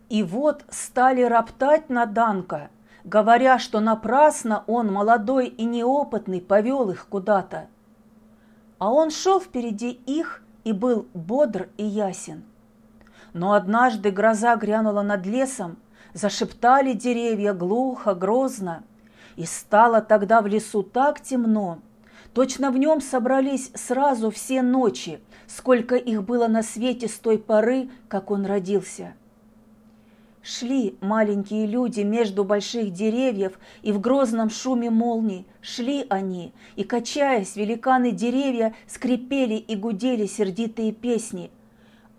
[0.10, 2.72] и вот стали роптать на Данка,
[3.04, 7.68] говоря, что напрасно он, молодой и неопытный, повел их куда-то.
[8.80, 12.44] А он шел впереди их и был бодр и ясен.
[13.34, 15.78] Но однажды гроза грянула над лесом,
[16.14, 18.84] зашептали деревья глухо, грозно,
[19.36, 21.80] и стало тогда в лесу так темно,
[22.34, 27.90] точно в нем собрались сразу все ночи, сколько их было на свете с той поры,
[28.08, 29.14] как он родился.
[30.42, 37.56] Шли маленькие люди между больших деревьев, и в грозном шуме молний шли они, и, качаясь,
[37.56, 41.52] великаны деревья скрипели и гудели сердитые песни.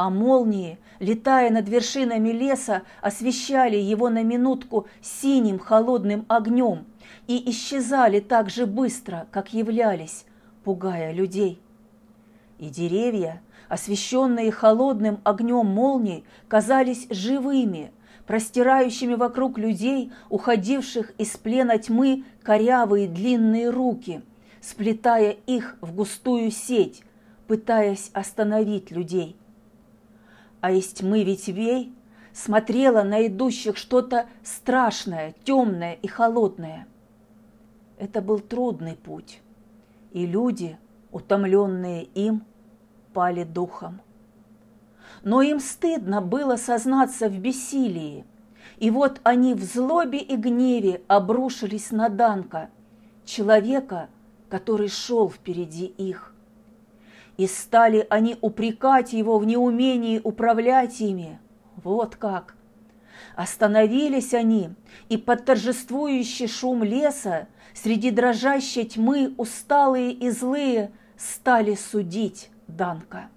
[0.00, 6.86] А молнии, летая над вершинами леса, освещали его на минутку синим холодным огнем
[7.26, 10.24] и исчезали так же быстро, как являлись,
[10.64, 11.60] пугая людей.
[12.58, 17.92] И деревья, освещенные холодным огнем молний, казались живыми–
[18.26, 24.22] простирающими вокруг людей, уходивших из плена тьмы, корявые длинные руки,
[24.62, 27.02] сплетая их в густую сеть,
[27.46, 29.36] пытаясь остановить людей.
[30.60, 31.92] А из тьмы ветвей
[32.32, 36.86] смотрело на идущих что-то страшное, темное и холодное.
[37.98, 39.40] Это был трудный путь,
[40.12, 40.78] и люди,
[41.10, 42.44] утомленные им,
[43.12, 44.00] пали духом
[45.22, 48.24] но им стыдно было сознаться в бессилии.
[48.78, 52.70] И вот они в злобе и гневе обрушились на Данка,
[53.24, 54.08] человека,
[54.48, 56.29] который шел впереди их.
[57.40, 61.38] И стали они упрекать его в неумении управлять ими.
[61.82, 62.54] Вот как!
[63.34, 64.74] Остановились они,
[65.08, 73.30] и под торжествующий шум леса среди дрожащей тьмы усталые и злые стали судить Данка.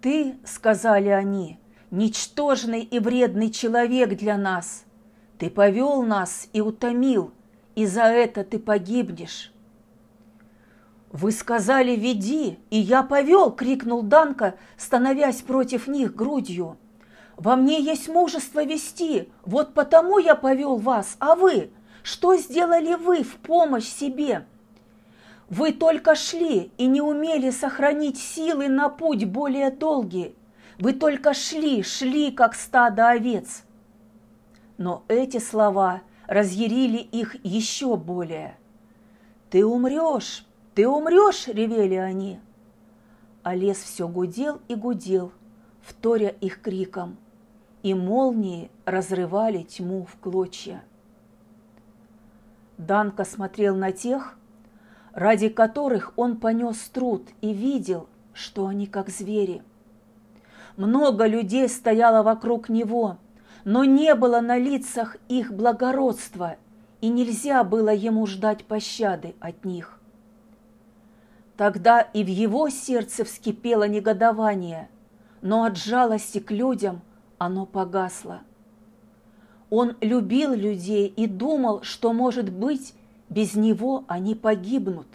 [0.00, 1.58] «Ты,— сказали они,—
[1.90, 4.86] ничтожный и вредный человек для нас.
[5.36, 7.30] Ты повел нас и утомил,
[7.74, 9.53] и за это ты погибнешь».
[11.14, 16.76] «Вы сказали, веди, и я повел!»— крикнул Данка, становясь против них грудью.
[17.36, 21.70] «Во мне есть мужество вести, вот потому я повел вас, а вы?
[22.02, 24.44] Что сделали вы в помощь себе?»
[25.48, 30.34] Вы только шли и не умели сохранить силы на путь более долгий.
[30.80, 33.62] Вы только шли, шли, как стадо овец.
[34.78, 38.58] Но эти слова разъярили их еще более.
[39.50, 40.44] «Ты умрешь,
[40.74, 42.40] ты умрешь!»– ревели они.
[43.42, 45.32] А лес все гудел и гудел,
[45.82, 47.16] вторя их криком,
[47.82, 50.82] и молнии разрывали тьму в клочья.
[52.78, 54.36] Данка смотрел на тех,
[55.12, 59.62] ради которых он понес труд и видел, что они как звери.
[60.76, 63.18] Много людей стояло вокруг него,
[63.64, 66.56] но не было на лицах их благородства,
[67.00, 70.00] и нельзя было ему ждать пощады от них.
[71.56, 74.88] Тогда и в его сердце вскипело негодование,
[75.40, 77.02] но от жалости к людям
[77.38, 78.40] оно погасло.
[79.70, 82.94] Он любил людей и думал, что, может быть,
[83.28, 85.06] без него они погибнут.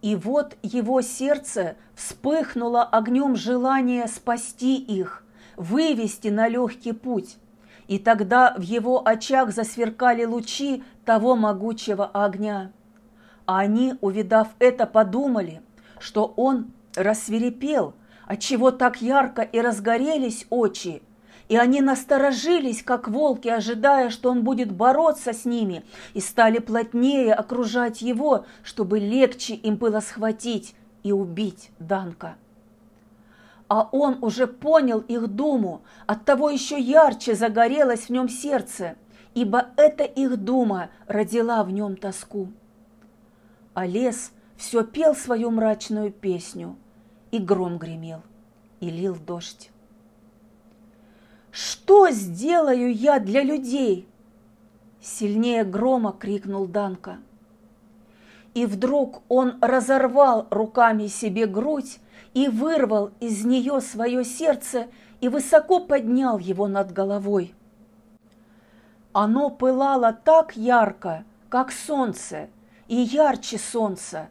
[0.00, 5.24] И вот его сердце вспыхнуло огнем желания спасти их,
[5.56, 7.36] вывести на легкий путь.
[7.88, 12.70] И тогда в его очах засверкали лучи того могучего огня.
[13.48, 15.62] А они, увидав это, подумали,
[15.98, 17.94] что он рассверепел,
[18.26, 21.00] отчего так ярко и разгорелись очи,
[21.48, 25.82] и они насторожились, как волки, ожидая, что он будет бороться с ними,
[26.12, 32.36] и стали плотнее окружать его, чтобы легче им было схватить и убить Данка.
[33.68, 38.96] А он уже понял их думу, оттого еще ярче загорелось в нем сердце,
[39.32, 42.48] ибо эта их дума родила в нем тоску.
[43.78, 46.74] А лес все пел свою мрачную песню,
[47.30, 48.22] и гром гремел,
[48.80, 49.70] и лил дождь.
[51.52, 54.08] Что сделаю я для людей?
[55.00, 57.18] Сильнее грома крикнул Данка.
[58.52, 62.00] И вдруг он разорвал руками себе грудь
[62.34, 64.88] и вырвал из нее свое сердце
[65.20, 67.54] и высоко поднял его над головой.
[69.12, 72.48] Оно пылало так ярко, как солнце,
[72.88, 74.28] и ярче солнца,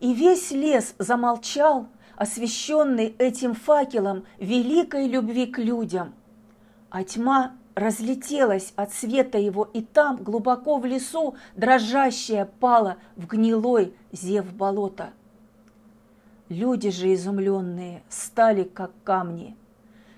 [0.00, 1.86] и весь лес замолчал,
[2.16, 6.14] освещенный этим факелом великой любви к людям–
[6.92, 13.94] а тьма разлетелась от света его, и там, глубоко в лесу, дрожащая пала в гнилой
[14.12, 15.10] зев болота.
[16.50, 19.56] Люди же изумленные стали, как камни.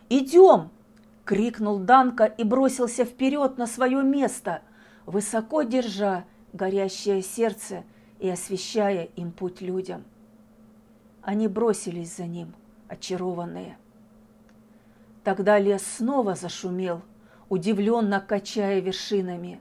[0.09, 0.71] «Идем!»—
[1.25, 4.63] крикнул Данка и бросился вперед на свое место,
[5.07, 6.25] высоко держа
[6.55, 7.85] горящее сердце
[8.19, 10.05] и освещая им путь людям.
[11.21, 12.55] Они бросились за ним,
[12.89, 13.77] очарованные.
[15.25, 17.03] Тогда лес снова зашумел,
[17.49, 19.61] удивленно качая вершинами.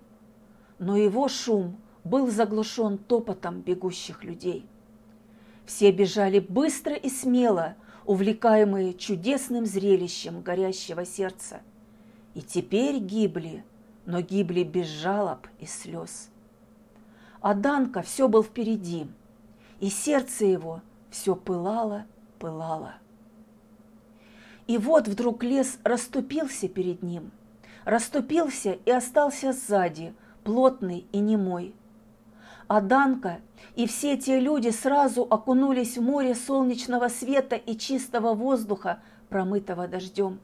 [0.78, 4.66] Но его шум был заглушен топотом бегущих людей.
[5.66, 7.76] Все бежали быстро и смело,
[8.06, 11.62] увлекаемые чудесным зрелищем горящего сердца.
[12.36, 13.64] И теперь гибли,
[14.06, 16.30] но гибли без жалоб и слез.
[17.44, 19.06] А Данка все был впереди,
[19.82, 20.80] и сердце его
[21.10, 22.06] все пылало,
[22.40, 22.94] пылало.
[24.66, 27.32] И вот вдруг лес расступился перед ним,
[27.84, 30.14] расступился и остался сзади,
[30.46, 31.76] плотный и немой.
[32.70, 33.42] А Данка
[33.76, 40.40] и все те люди сразу окунулись в море солнечного света и чистого воздуха, промытого дождем.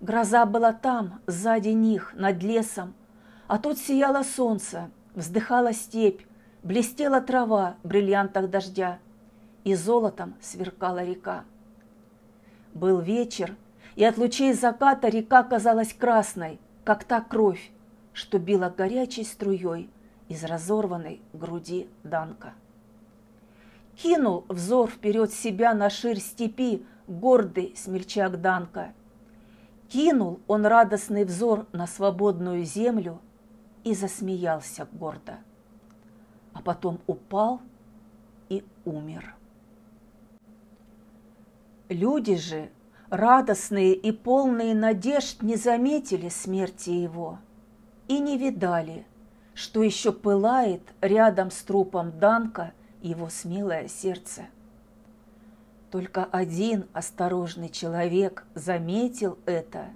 [0.00, 2.94] Гроза была там, сзади них, над лесом,
[3.46, 6.22] а тут сияло солнце, вздыхала степь,
[6.62, 8.98] блестела трава в бриллиантах дождя,
[9.64, 11.44] и золотом сверкала река.
[12.74, 13.56] Был вечер,
[13.96, 17.70] и от лучей заката река казалась красной, как та кровь,
[18.12, 19.88] что била горячей струей
[20.28, 22.54] из разорванной груди Данка.
[23.96, 28.92] Кинул взор вперед себя на ширь степи гордый смельчак Данка.
[29.88, 33.20] Кинул он радостный взор на свободную землю
[33.84, 35.38] и засмеялся гордо.
[36.52, 37.60] А потом упал
[38.48, 39.34] и умер.
[41.88, 42.70] Люди же,
[43.10, 47.38] радостные и полные надежд не заметили смерти его
[48.08, 49.06] и не видали,
[49.54, 52.72] что еще пылает рядом с трупом Данка
[53.02, 54.46] его смелое сердце.
[55.90, 59.90] Только один осторожный человек заметил это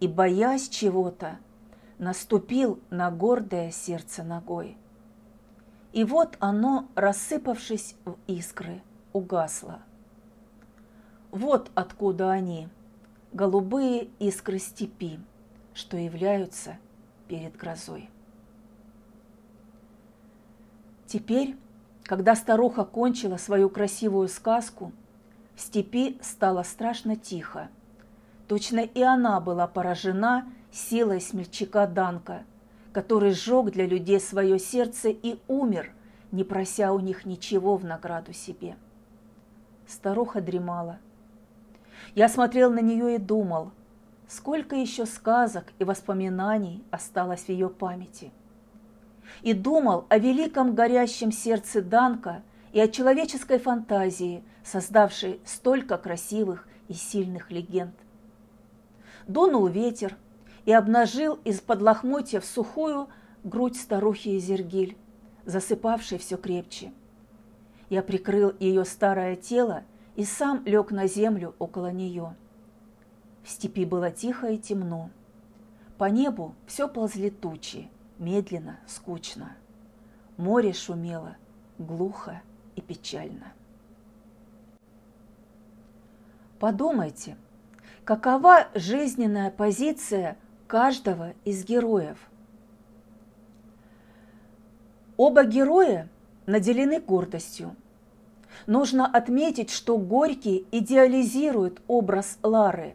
[0.00, 1.38] и, боясь чего-то,
[1.98, 4.76] наступил на гордое сердце ногой.
[5.92, 8.82] И вот оно, рассыпавшись в искры,
[9.12, 9.80] угасло.
[11.30, 12.68] Вот откуда они,
[13.32, 15.18] голубые искры степи,
[15.74, 16.78] что являются
[17.28, 18.10] перед грозой.
[21.06, 21.56] Теперь,
[22.02, 24.92] когда старуха кончила свою красивую сказку,
[25.54, 27.68] в степи стало страшно тихо.
[28.48, 32.44] Точно и она была поражена силой смельчака Данка,
[32.92, 35.92] который сжег для людей свое сердце и умер,
[36.32, 38.76] не прося у них ничего в награду себе.
[39.86, 40.98] Старуха дремала.
[42.14, 43.72] Я смотрел на нее и думал,
[44.28, 48.32] сколько еще сказок и воспоминаний осталось в ее памяти.
[49.42, 56.94] И думал о великом горящем сердце Данка и о человеческой фантазии, создавшей столько красивых и
[56.94, 57.94] сильных легенд.
[59.26, 60.16] Дунул ветер
[60.66, 63.08] и обнажил из-под лохмотьев сухую
[63.44, 64.96] грудь старухи Изергиль,
[65.46, 66.92] засыпавшей все крепче.
[67.88, 69.84] Я прикрыл ее старое тело
[70.16, 72.34] и сам лег на землю около нее.
[73.44, 75.10] В степи было тихо и темно.
[75.98, 77.88] По небу все ползли тучи,
[78.18, 79.56] медленно, скучно.
[80.36, 81.36] Море шумело,
[81.78, 82.42] глухо
[82.74, 83.52] и печально.
[86.58, 87.36] Подумайте,
[88.04, 90.36] какова жизненная позиция
[90.66, 92.18] каждого из героев?
[95.16, 96.08] Оба героя
[96.46, 97.74] наделены гордостью.
[98.66, 102.94] Нужно отметить, что Горький идеализирует образ Лары.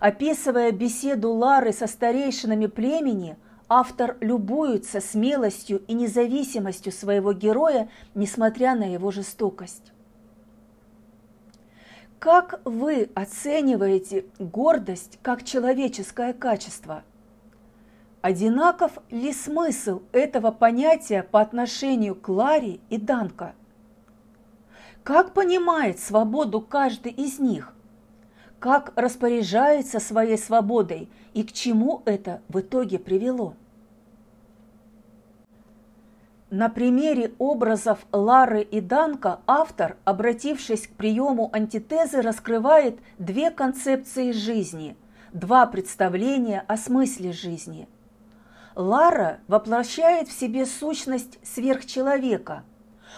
[0.00, 3.36] Описывая беседу Лары со старейшинами племени,
[3.68, 9.92] автор любуется смелостью и независимостью своего героя, несмотря на его жестокость.
[12.18, 17.04] Как вы оцениваете гордость как человеческое качество?
[18.22, 23.54] Одинаков ли смысл этого понятия по отношению к Ларе и Данко?
[25.04, 27.72] Как понимает свободу каждый из них?
[28.58, 33.54] Как распоряжается своей свободой и к чему это в итоге привело?
[36.50, 44.96] На примере образов Лары и Данка автор, обратившись к приему антитезы, раскрывает две концепции жизни,
[45.34, 47.86] два представления о смысле жизни.
[48.74, 52.64] Лара воплощает в себе сущность сверхчеловека.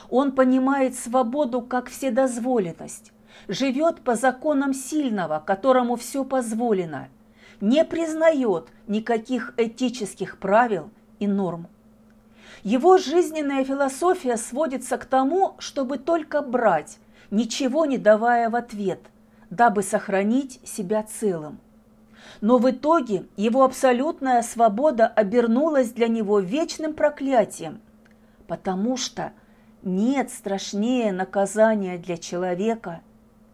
[0.09, 3.13] Он понимает свободу как вседозволенность,
[3.47, 7.07] живет по законам сильного, которому все позволено,
[7.61, 11.69] не признает никаких этических правил и норм.
[12.63, 16.99] Его жизненная философия сводится к тому, чтобы только брать,
[17.31, 19.01] ничего не давая в ответ,
[19.49, 21.59] дабы сохранить себя целым.
[22.43, 27.81] Но в итоге его абсолютная свобода обернулась для него вечным проклятием,
[28.47, 29.33] потому что
[29.83, 33.01] нет страшнее наказания для человека,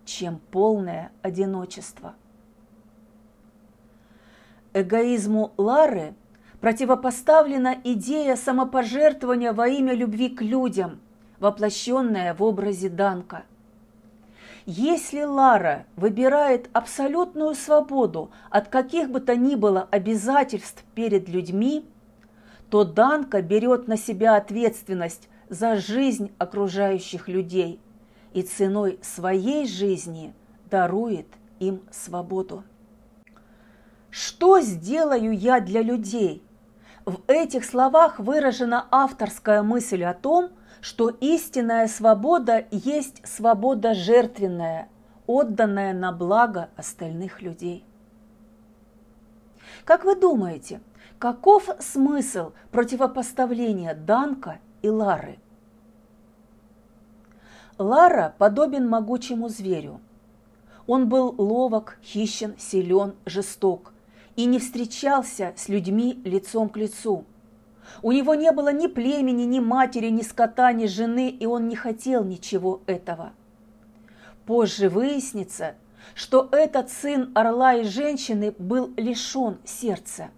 [0.05, 2.15] чем полное одиночество.
[4.73, 6.15] Эгоизму Лары–
[6.61, 11.01] противопоставлена идея самопожертвования во имя любви к людям,
[11.39, 13.45] воплощенная в образе Данка.
[14.65, 21.87] Если Лара выбирает абсолютную свободу от каких бы то ни было обязательств перед людьми,
[22.69, 27.81] то Данка берет на себя ответственность за жизнь окружающих людей
[28.33, 30.35] и ценой своей жизни
[30.69, 31.29] дарует
[31.61, 32.65] им свободу.
[34.11, 36.43] Что сделаю я для людей?
[37.07, 40.51] В этих словах выражена авторская мысль о том,
[40.81, 44.89] что истинная свобода есть свобода жертвенная,
[45.29, 47.85] отданная на благо остальных людей.
[49.85, 50.81] Как вы думаете,
[51.21, 55.39] каков смысл противопоставления Данка и Лары?
[57.79, 60.01] Лара подобен могучему зверю.
[60.89, 63.93] Он был ловок, хищен, силен, жесток
[64.37, 67.25] и не встречался с людьми лицом к лицу.
[68.03, 71.77] У него не было ни племени, ни матери, ни скота, ни жены, и он не
[71.77, 73.33] хотел ничего этого.
[74.45, 75.75] Позже выяснится,
[76.15, 80.31] что этот сын орла и женщины был лишен сердца.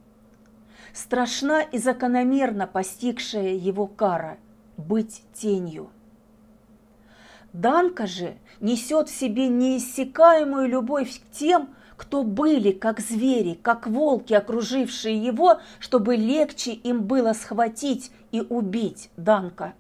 [0.93, 4.39] Страшна и закономерно постигшая его кара–
[4.79, 5.91] быть тенью.
[7.53, 14.33] Данка же несет в себе неиссякаемую любовь к тем, кто были, как звери, как волки,
[14.33, 19.75] окружившие его, чтобы легче им было схватить и убить Данка.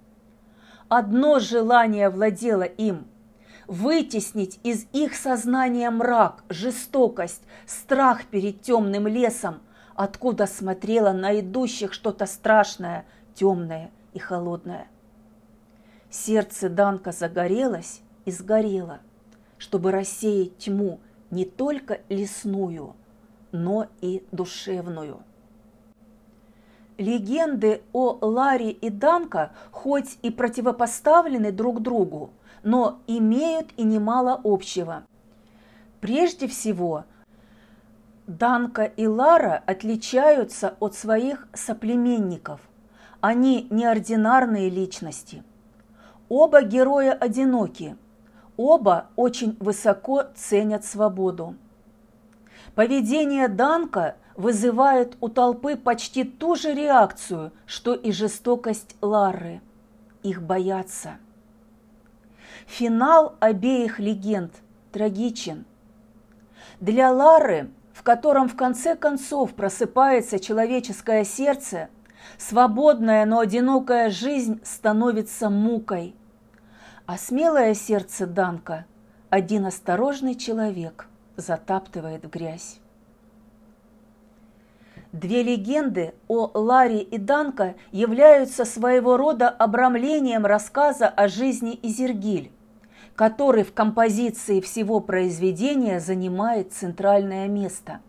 [0.88, 3.06] Одно желание владело им–
[3.68, 9.60] вытеснить из их сознания мрак, жестокость, страх перед темным лесом,
[9.94, 13.04] откуда смотрело на идущих что-то страшное,
[13.34, 14.88] темное и холодное.
[16.10, 19.00] Сердце Данка загорелось и сгорело,
[19.58, 20.98] чтобы рассеять тьму
[21.30, 22.94] не только лесную,
[23.52, 25.22] но и душевную.
[26.96, 32.30] Легенды о Ларе и Данка хоть и противопоставлены друг другу,
[32.64, 35.04] но имеют и немало общего.
[36.00, 37.04] Прежде всего,
[38.26, 42.60] Данка и Лара отличаются от своих соплеменников.
[43.20, 45.42] Они неординарные личности.
[46.28, 47.96] Оба героя одиноки,
[48.58, 51.54] оба очень высоко ценят свободу.
[52.74, 59.60] Поведение Данка– вызывает у толпы почти ту же реакцию, что и жестокость Лары.
[60.22, 61.16] Их боятся.
[62.66, 64.54] Финал обеих легенд
[64.92, 65.64] трагичен.
[66.78, 71.88] Для Лары, в котором в конце концов просыпается человеческое сердце,
[72.36, 76.14] свободная, но одинокая жизнь становится мукой.
[77.08, 78.84] А смелое сердце Данка
[79.30, 81.06] один осторожный человек
[81.38, 82.80] затаптывает в грязь.
[85.12, 92.52] Две легенды о Ларе и Данка являются своего рода обрамлением рассказа о жизни Изергиль,
[93.16, 98.02] который в композиции всего произведения занимает центральное место.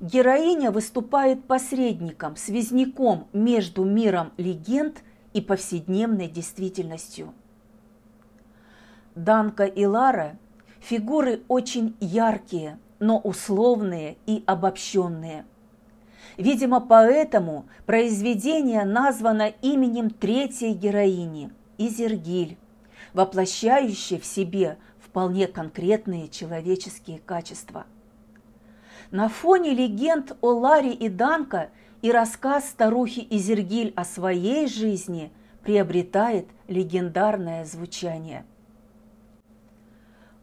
[0.00, 7.32] Героиня выступает посредником, связником между миром легенд и повседневной действительностью.
[9.14, 10.38] Данка и Лара–
[10.80, 15.44] фигуры очень яркие, но условные и обобщенные–
[16.36, 22.56] Видимо, поэтому произведение названо именем третьей героини– Изергиль,
[23.12, 27.86] воплощающей в себе вполне конкретные человеческие качества.
[29.10, 31.68] На фоне легенд о Ларе и Данка
[32.00, 35.30] и рассказ старухи Изергиль о своей жизни
[35.62, 38.46] приобретает легендарное звучание.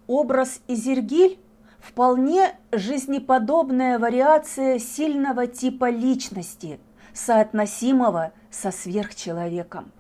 [0.10, 1.38] Образ Изергиль
[1.78, 6.80] вполне жизнеподобная вариация сильного типа личности,
[7.14, 9.92] соотносимого со сверхчеловеком.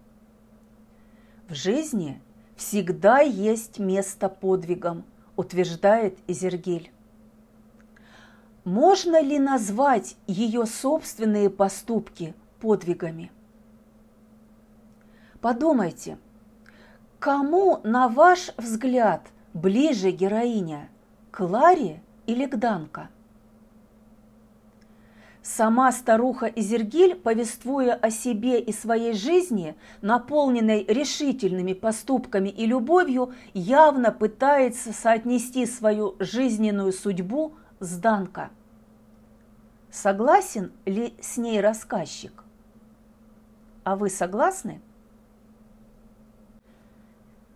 [1.48, 2.20] В жизни
[2.56, 5.04] всегда есть место подвигам,
[5.36, 6.92] утверждает Изергиль.
[8.64, 13.32] Можно ли назвать ее собственные поступки подвигами?
[15.40, 16.18] Подумайте,
[17.20, 19.22] кому, на ваш взгляд,
[19.54, 20.90] ближе героиня–
[21.32, 23.10] к Ларе или к Данка?
[25.42, 34.12] Сама старуха Изергиль, повествуя о себе и своей жизни, наполненной решительными поступками и любовью, явно
[34.12, 38.52] пытается соотнести свою жизненную судьбу с Данка.
[39.90, 42.44] Согласен ли с ней рассказчик?
[43.84, 44.82] А вы согласны?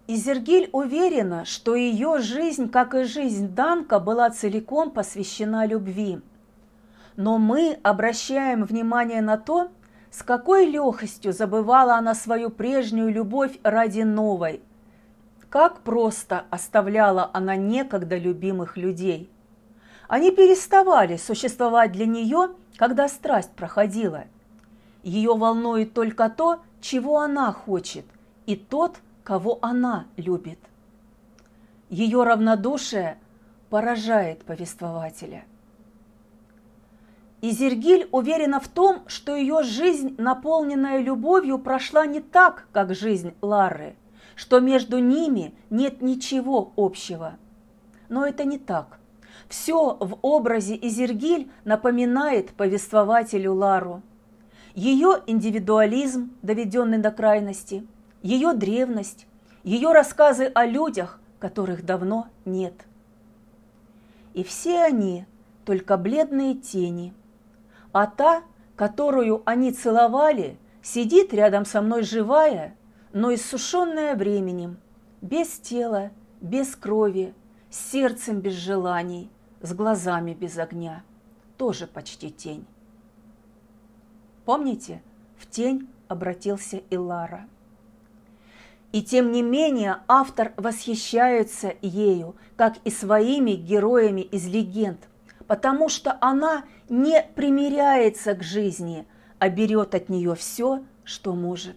[0.05, 6.19] Изергиль уверена, что ее жизнь, как и жизнь Данка, была целиком посвящена любви.
[7.15, 9.69] Но мы обращаем внимание на то,
[10.11, 14.61] с какой легкостью забывала она свою прежнюю любовь ради новой.
[15.49, 19.29] Как просто оставляла она некогда любимых людей.
[20.09, 24.25] Они переставали существовать для нее, когда страсть проходила.
[25.01, 28.05] Ее волнует только то, чего она хочет,
[28.45, 30.59] и тот, кого она любит.
[31.89, 33.17] Ее равнодушие
[33.69, 35.45] поражает повествователя.
[37.41, 43.95] Изергиль уверена в том, что ее жизнь, наполненная любовью, прошла не так, как жизнь Лары,
[44.35, 47.35] что между ними нет ничего общего.
[48.07, 48.99] Но это не так.
[49.49, 54.01] Все в образе Изергиль напоминает повествователю Лару.
[54.73, 57.85] Ее индивидуализм, доведенный до крайности–
[58.23, 59.27] ее древность,
[59.63, 62.73] ее рассказы о людях, которых давно нет.
[64.33, 65.25] И все они
[65.65, 67.13] только бледные тени,
[67.91, 68.43] а та,
[68.75, 72.75] которую они целовали, сидит рядом со мной живая,
[73.11, 74.77] но иссушенная временем,
[75.21, 76.11] без тела,
[76.41, 77.35] без крови,
[77.69, 79.29] с сердцем без желаний,
[79.61, 81.03] с глазами без огня,
[81.57, 82.65] тоже почти тень.
[84.45, 85.01] Помните,
[85.37, 87.47] в тень обратился Илара–
[88.93, 95.09] И тем не менее автор восхищается ею, как и своими героями из легенд,
[95.47, 99.07] потому что она не примиряется к жизни,
[99.39, 101.75] а берет от нее все, что может.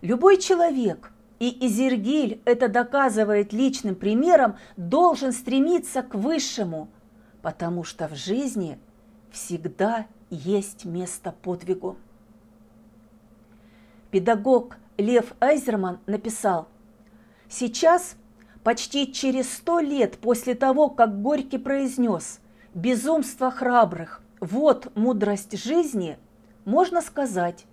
[0.00, 6.88] Любой человек, и Изергиль это доказывает личным примером, должен стремиться к высшему,
[7.42, 8.76] потому что в жизни
[9.30, 11.96] всегда есть место подвигу.
[14.10, 16.68] Педагог Лев Айзерман написал,
[17.48, 18.16] «Сейчас,
[18.62, 22.40] почти через сто лет после того, как Горький произнес
[22.74, 26.18] «безумство храбрых, вот мудрость жизни»,
[26.64, 27.66] можно сказать,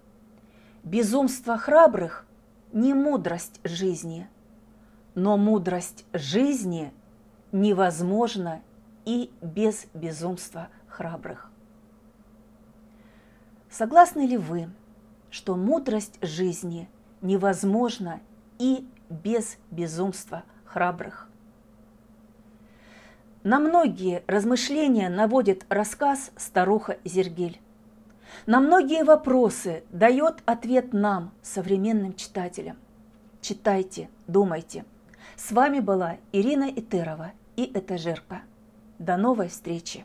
[0.83, 2.25] безумство храбрых–
[2.73, 4.27] не мудрость жизни,
[5.15, 6.93] но мудрость жизни
[7.51, 8.61] невозможна
[9.05, 11.51] и без безумства храбрых.
[13.69, 14.69] Согласны ли вы,
[15.31, 16.89] что мудрость жизни
[17.21, 18.21] невозможна
[18.57, 21.29] и без безумства храбрых?
[23.43, 27.61] На многие размышления наводит рассказ старуха Зергель.
[28.45, 32.77] На многие вопросы дает ответ нам, современным читателям.
[33.41, 34.85] Читайте, думайте.
[35.35, 38.41] С вами была Ирина Итерова и Этажерка.
[38.99, 40.03] До новой встречи!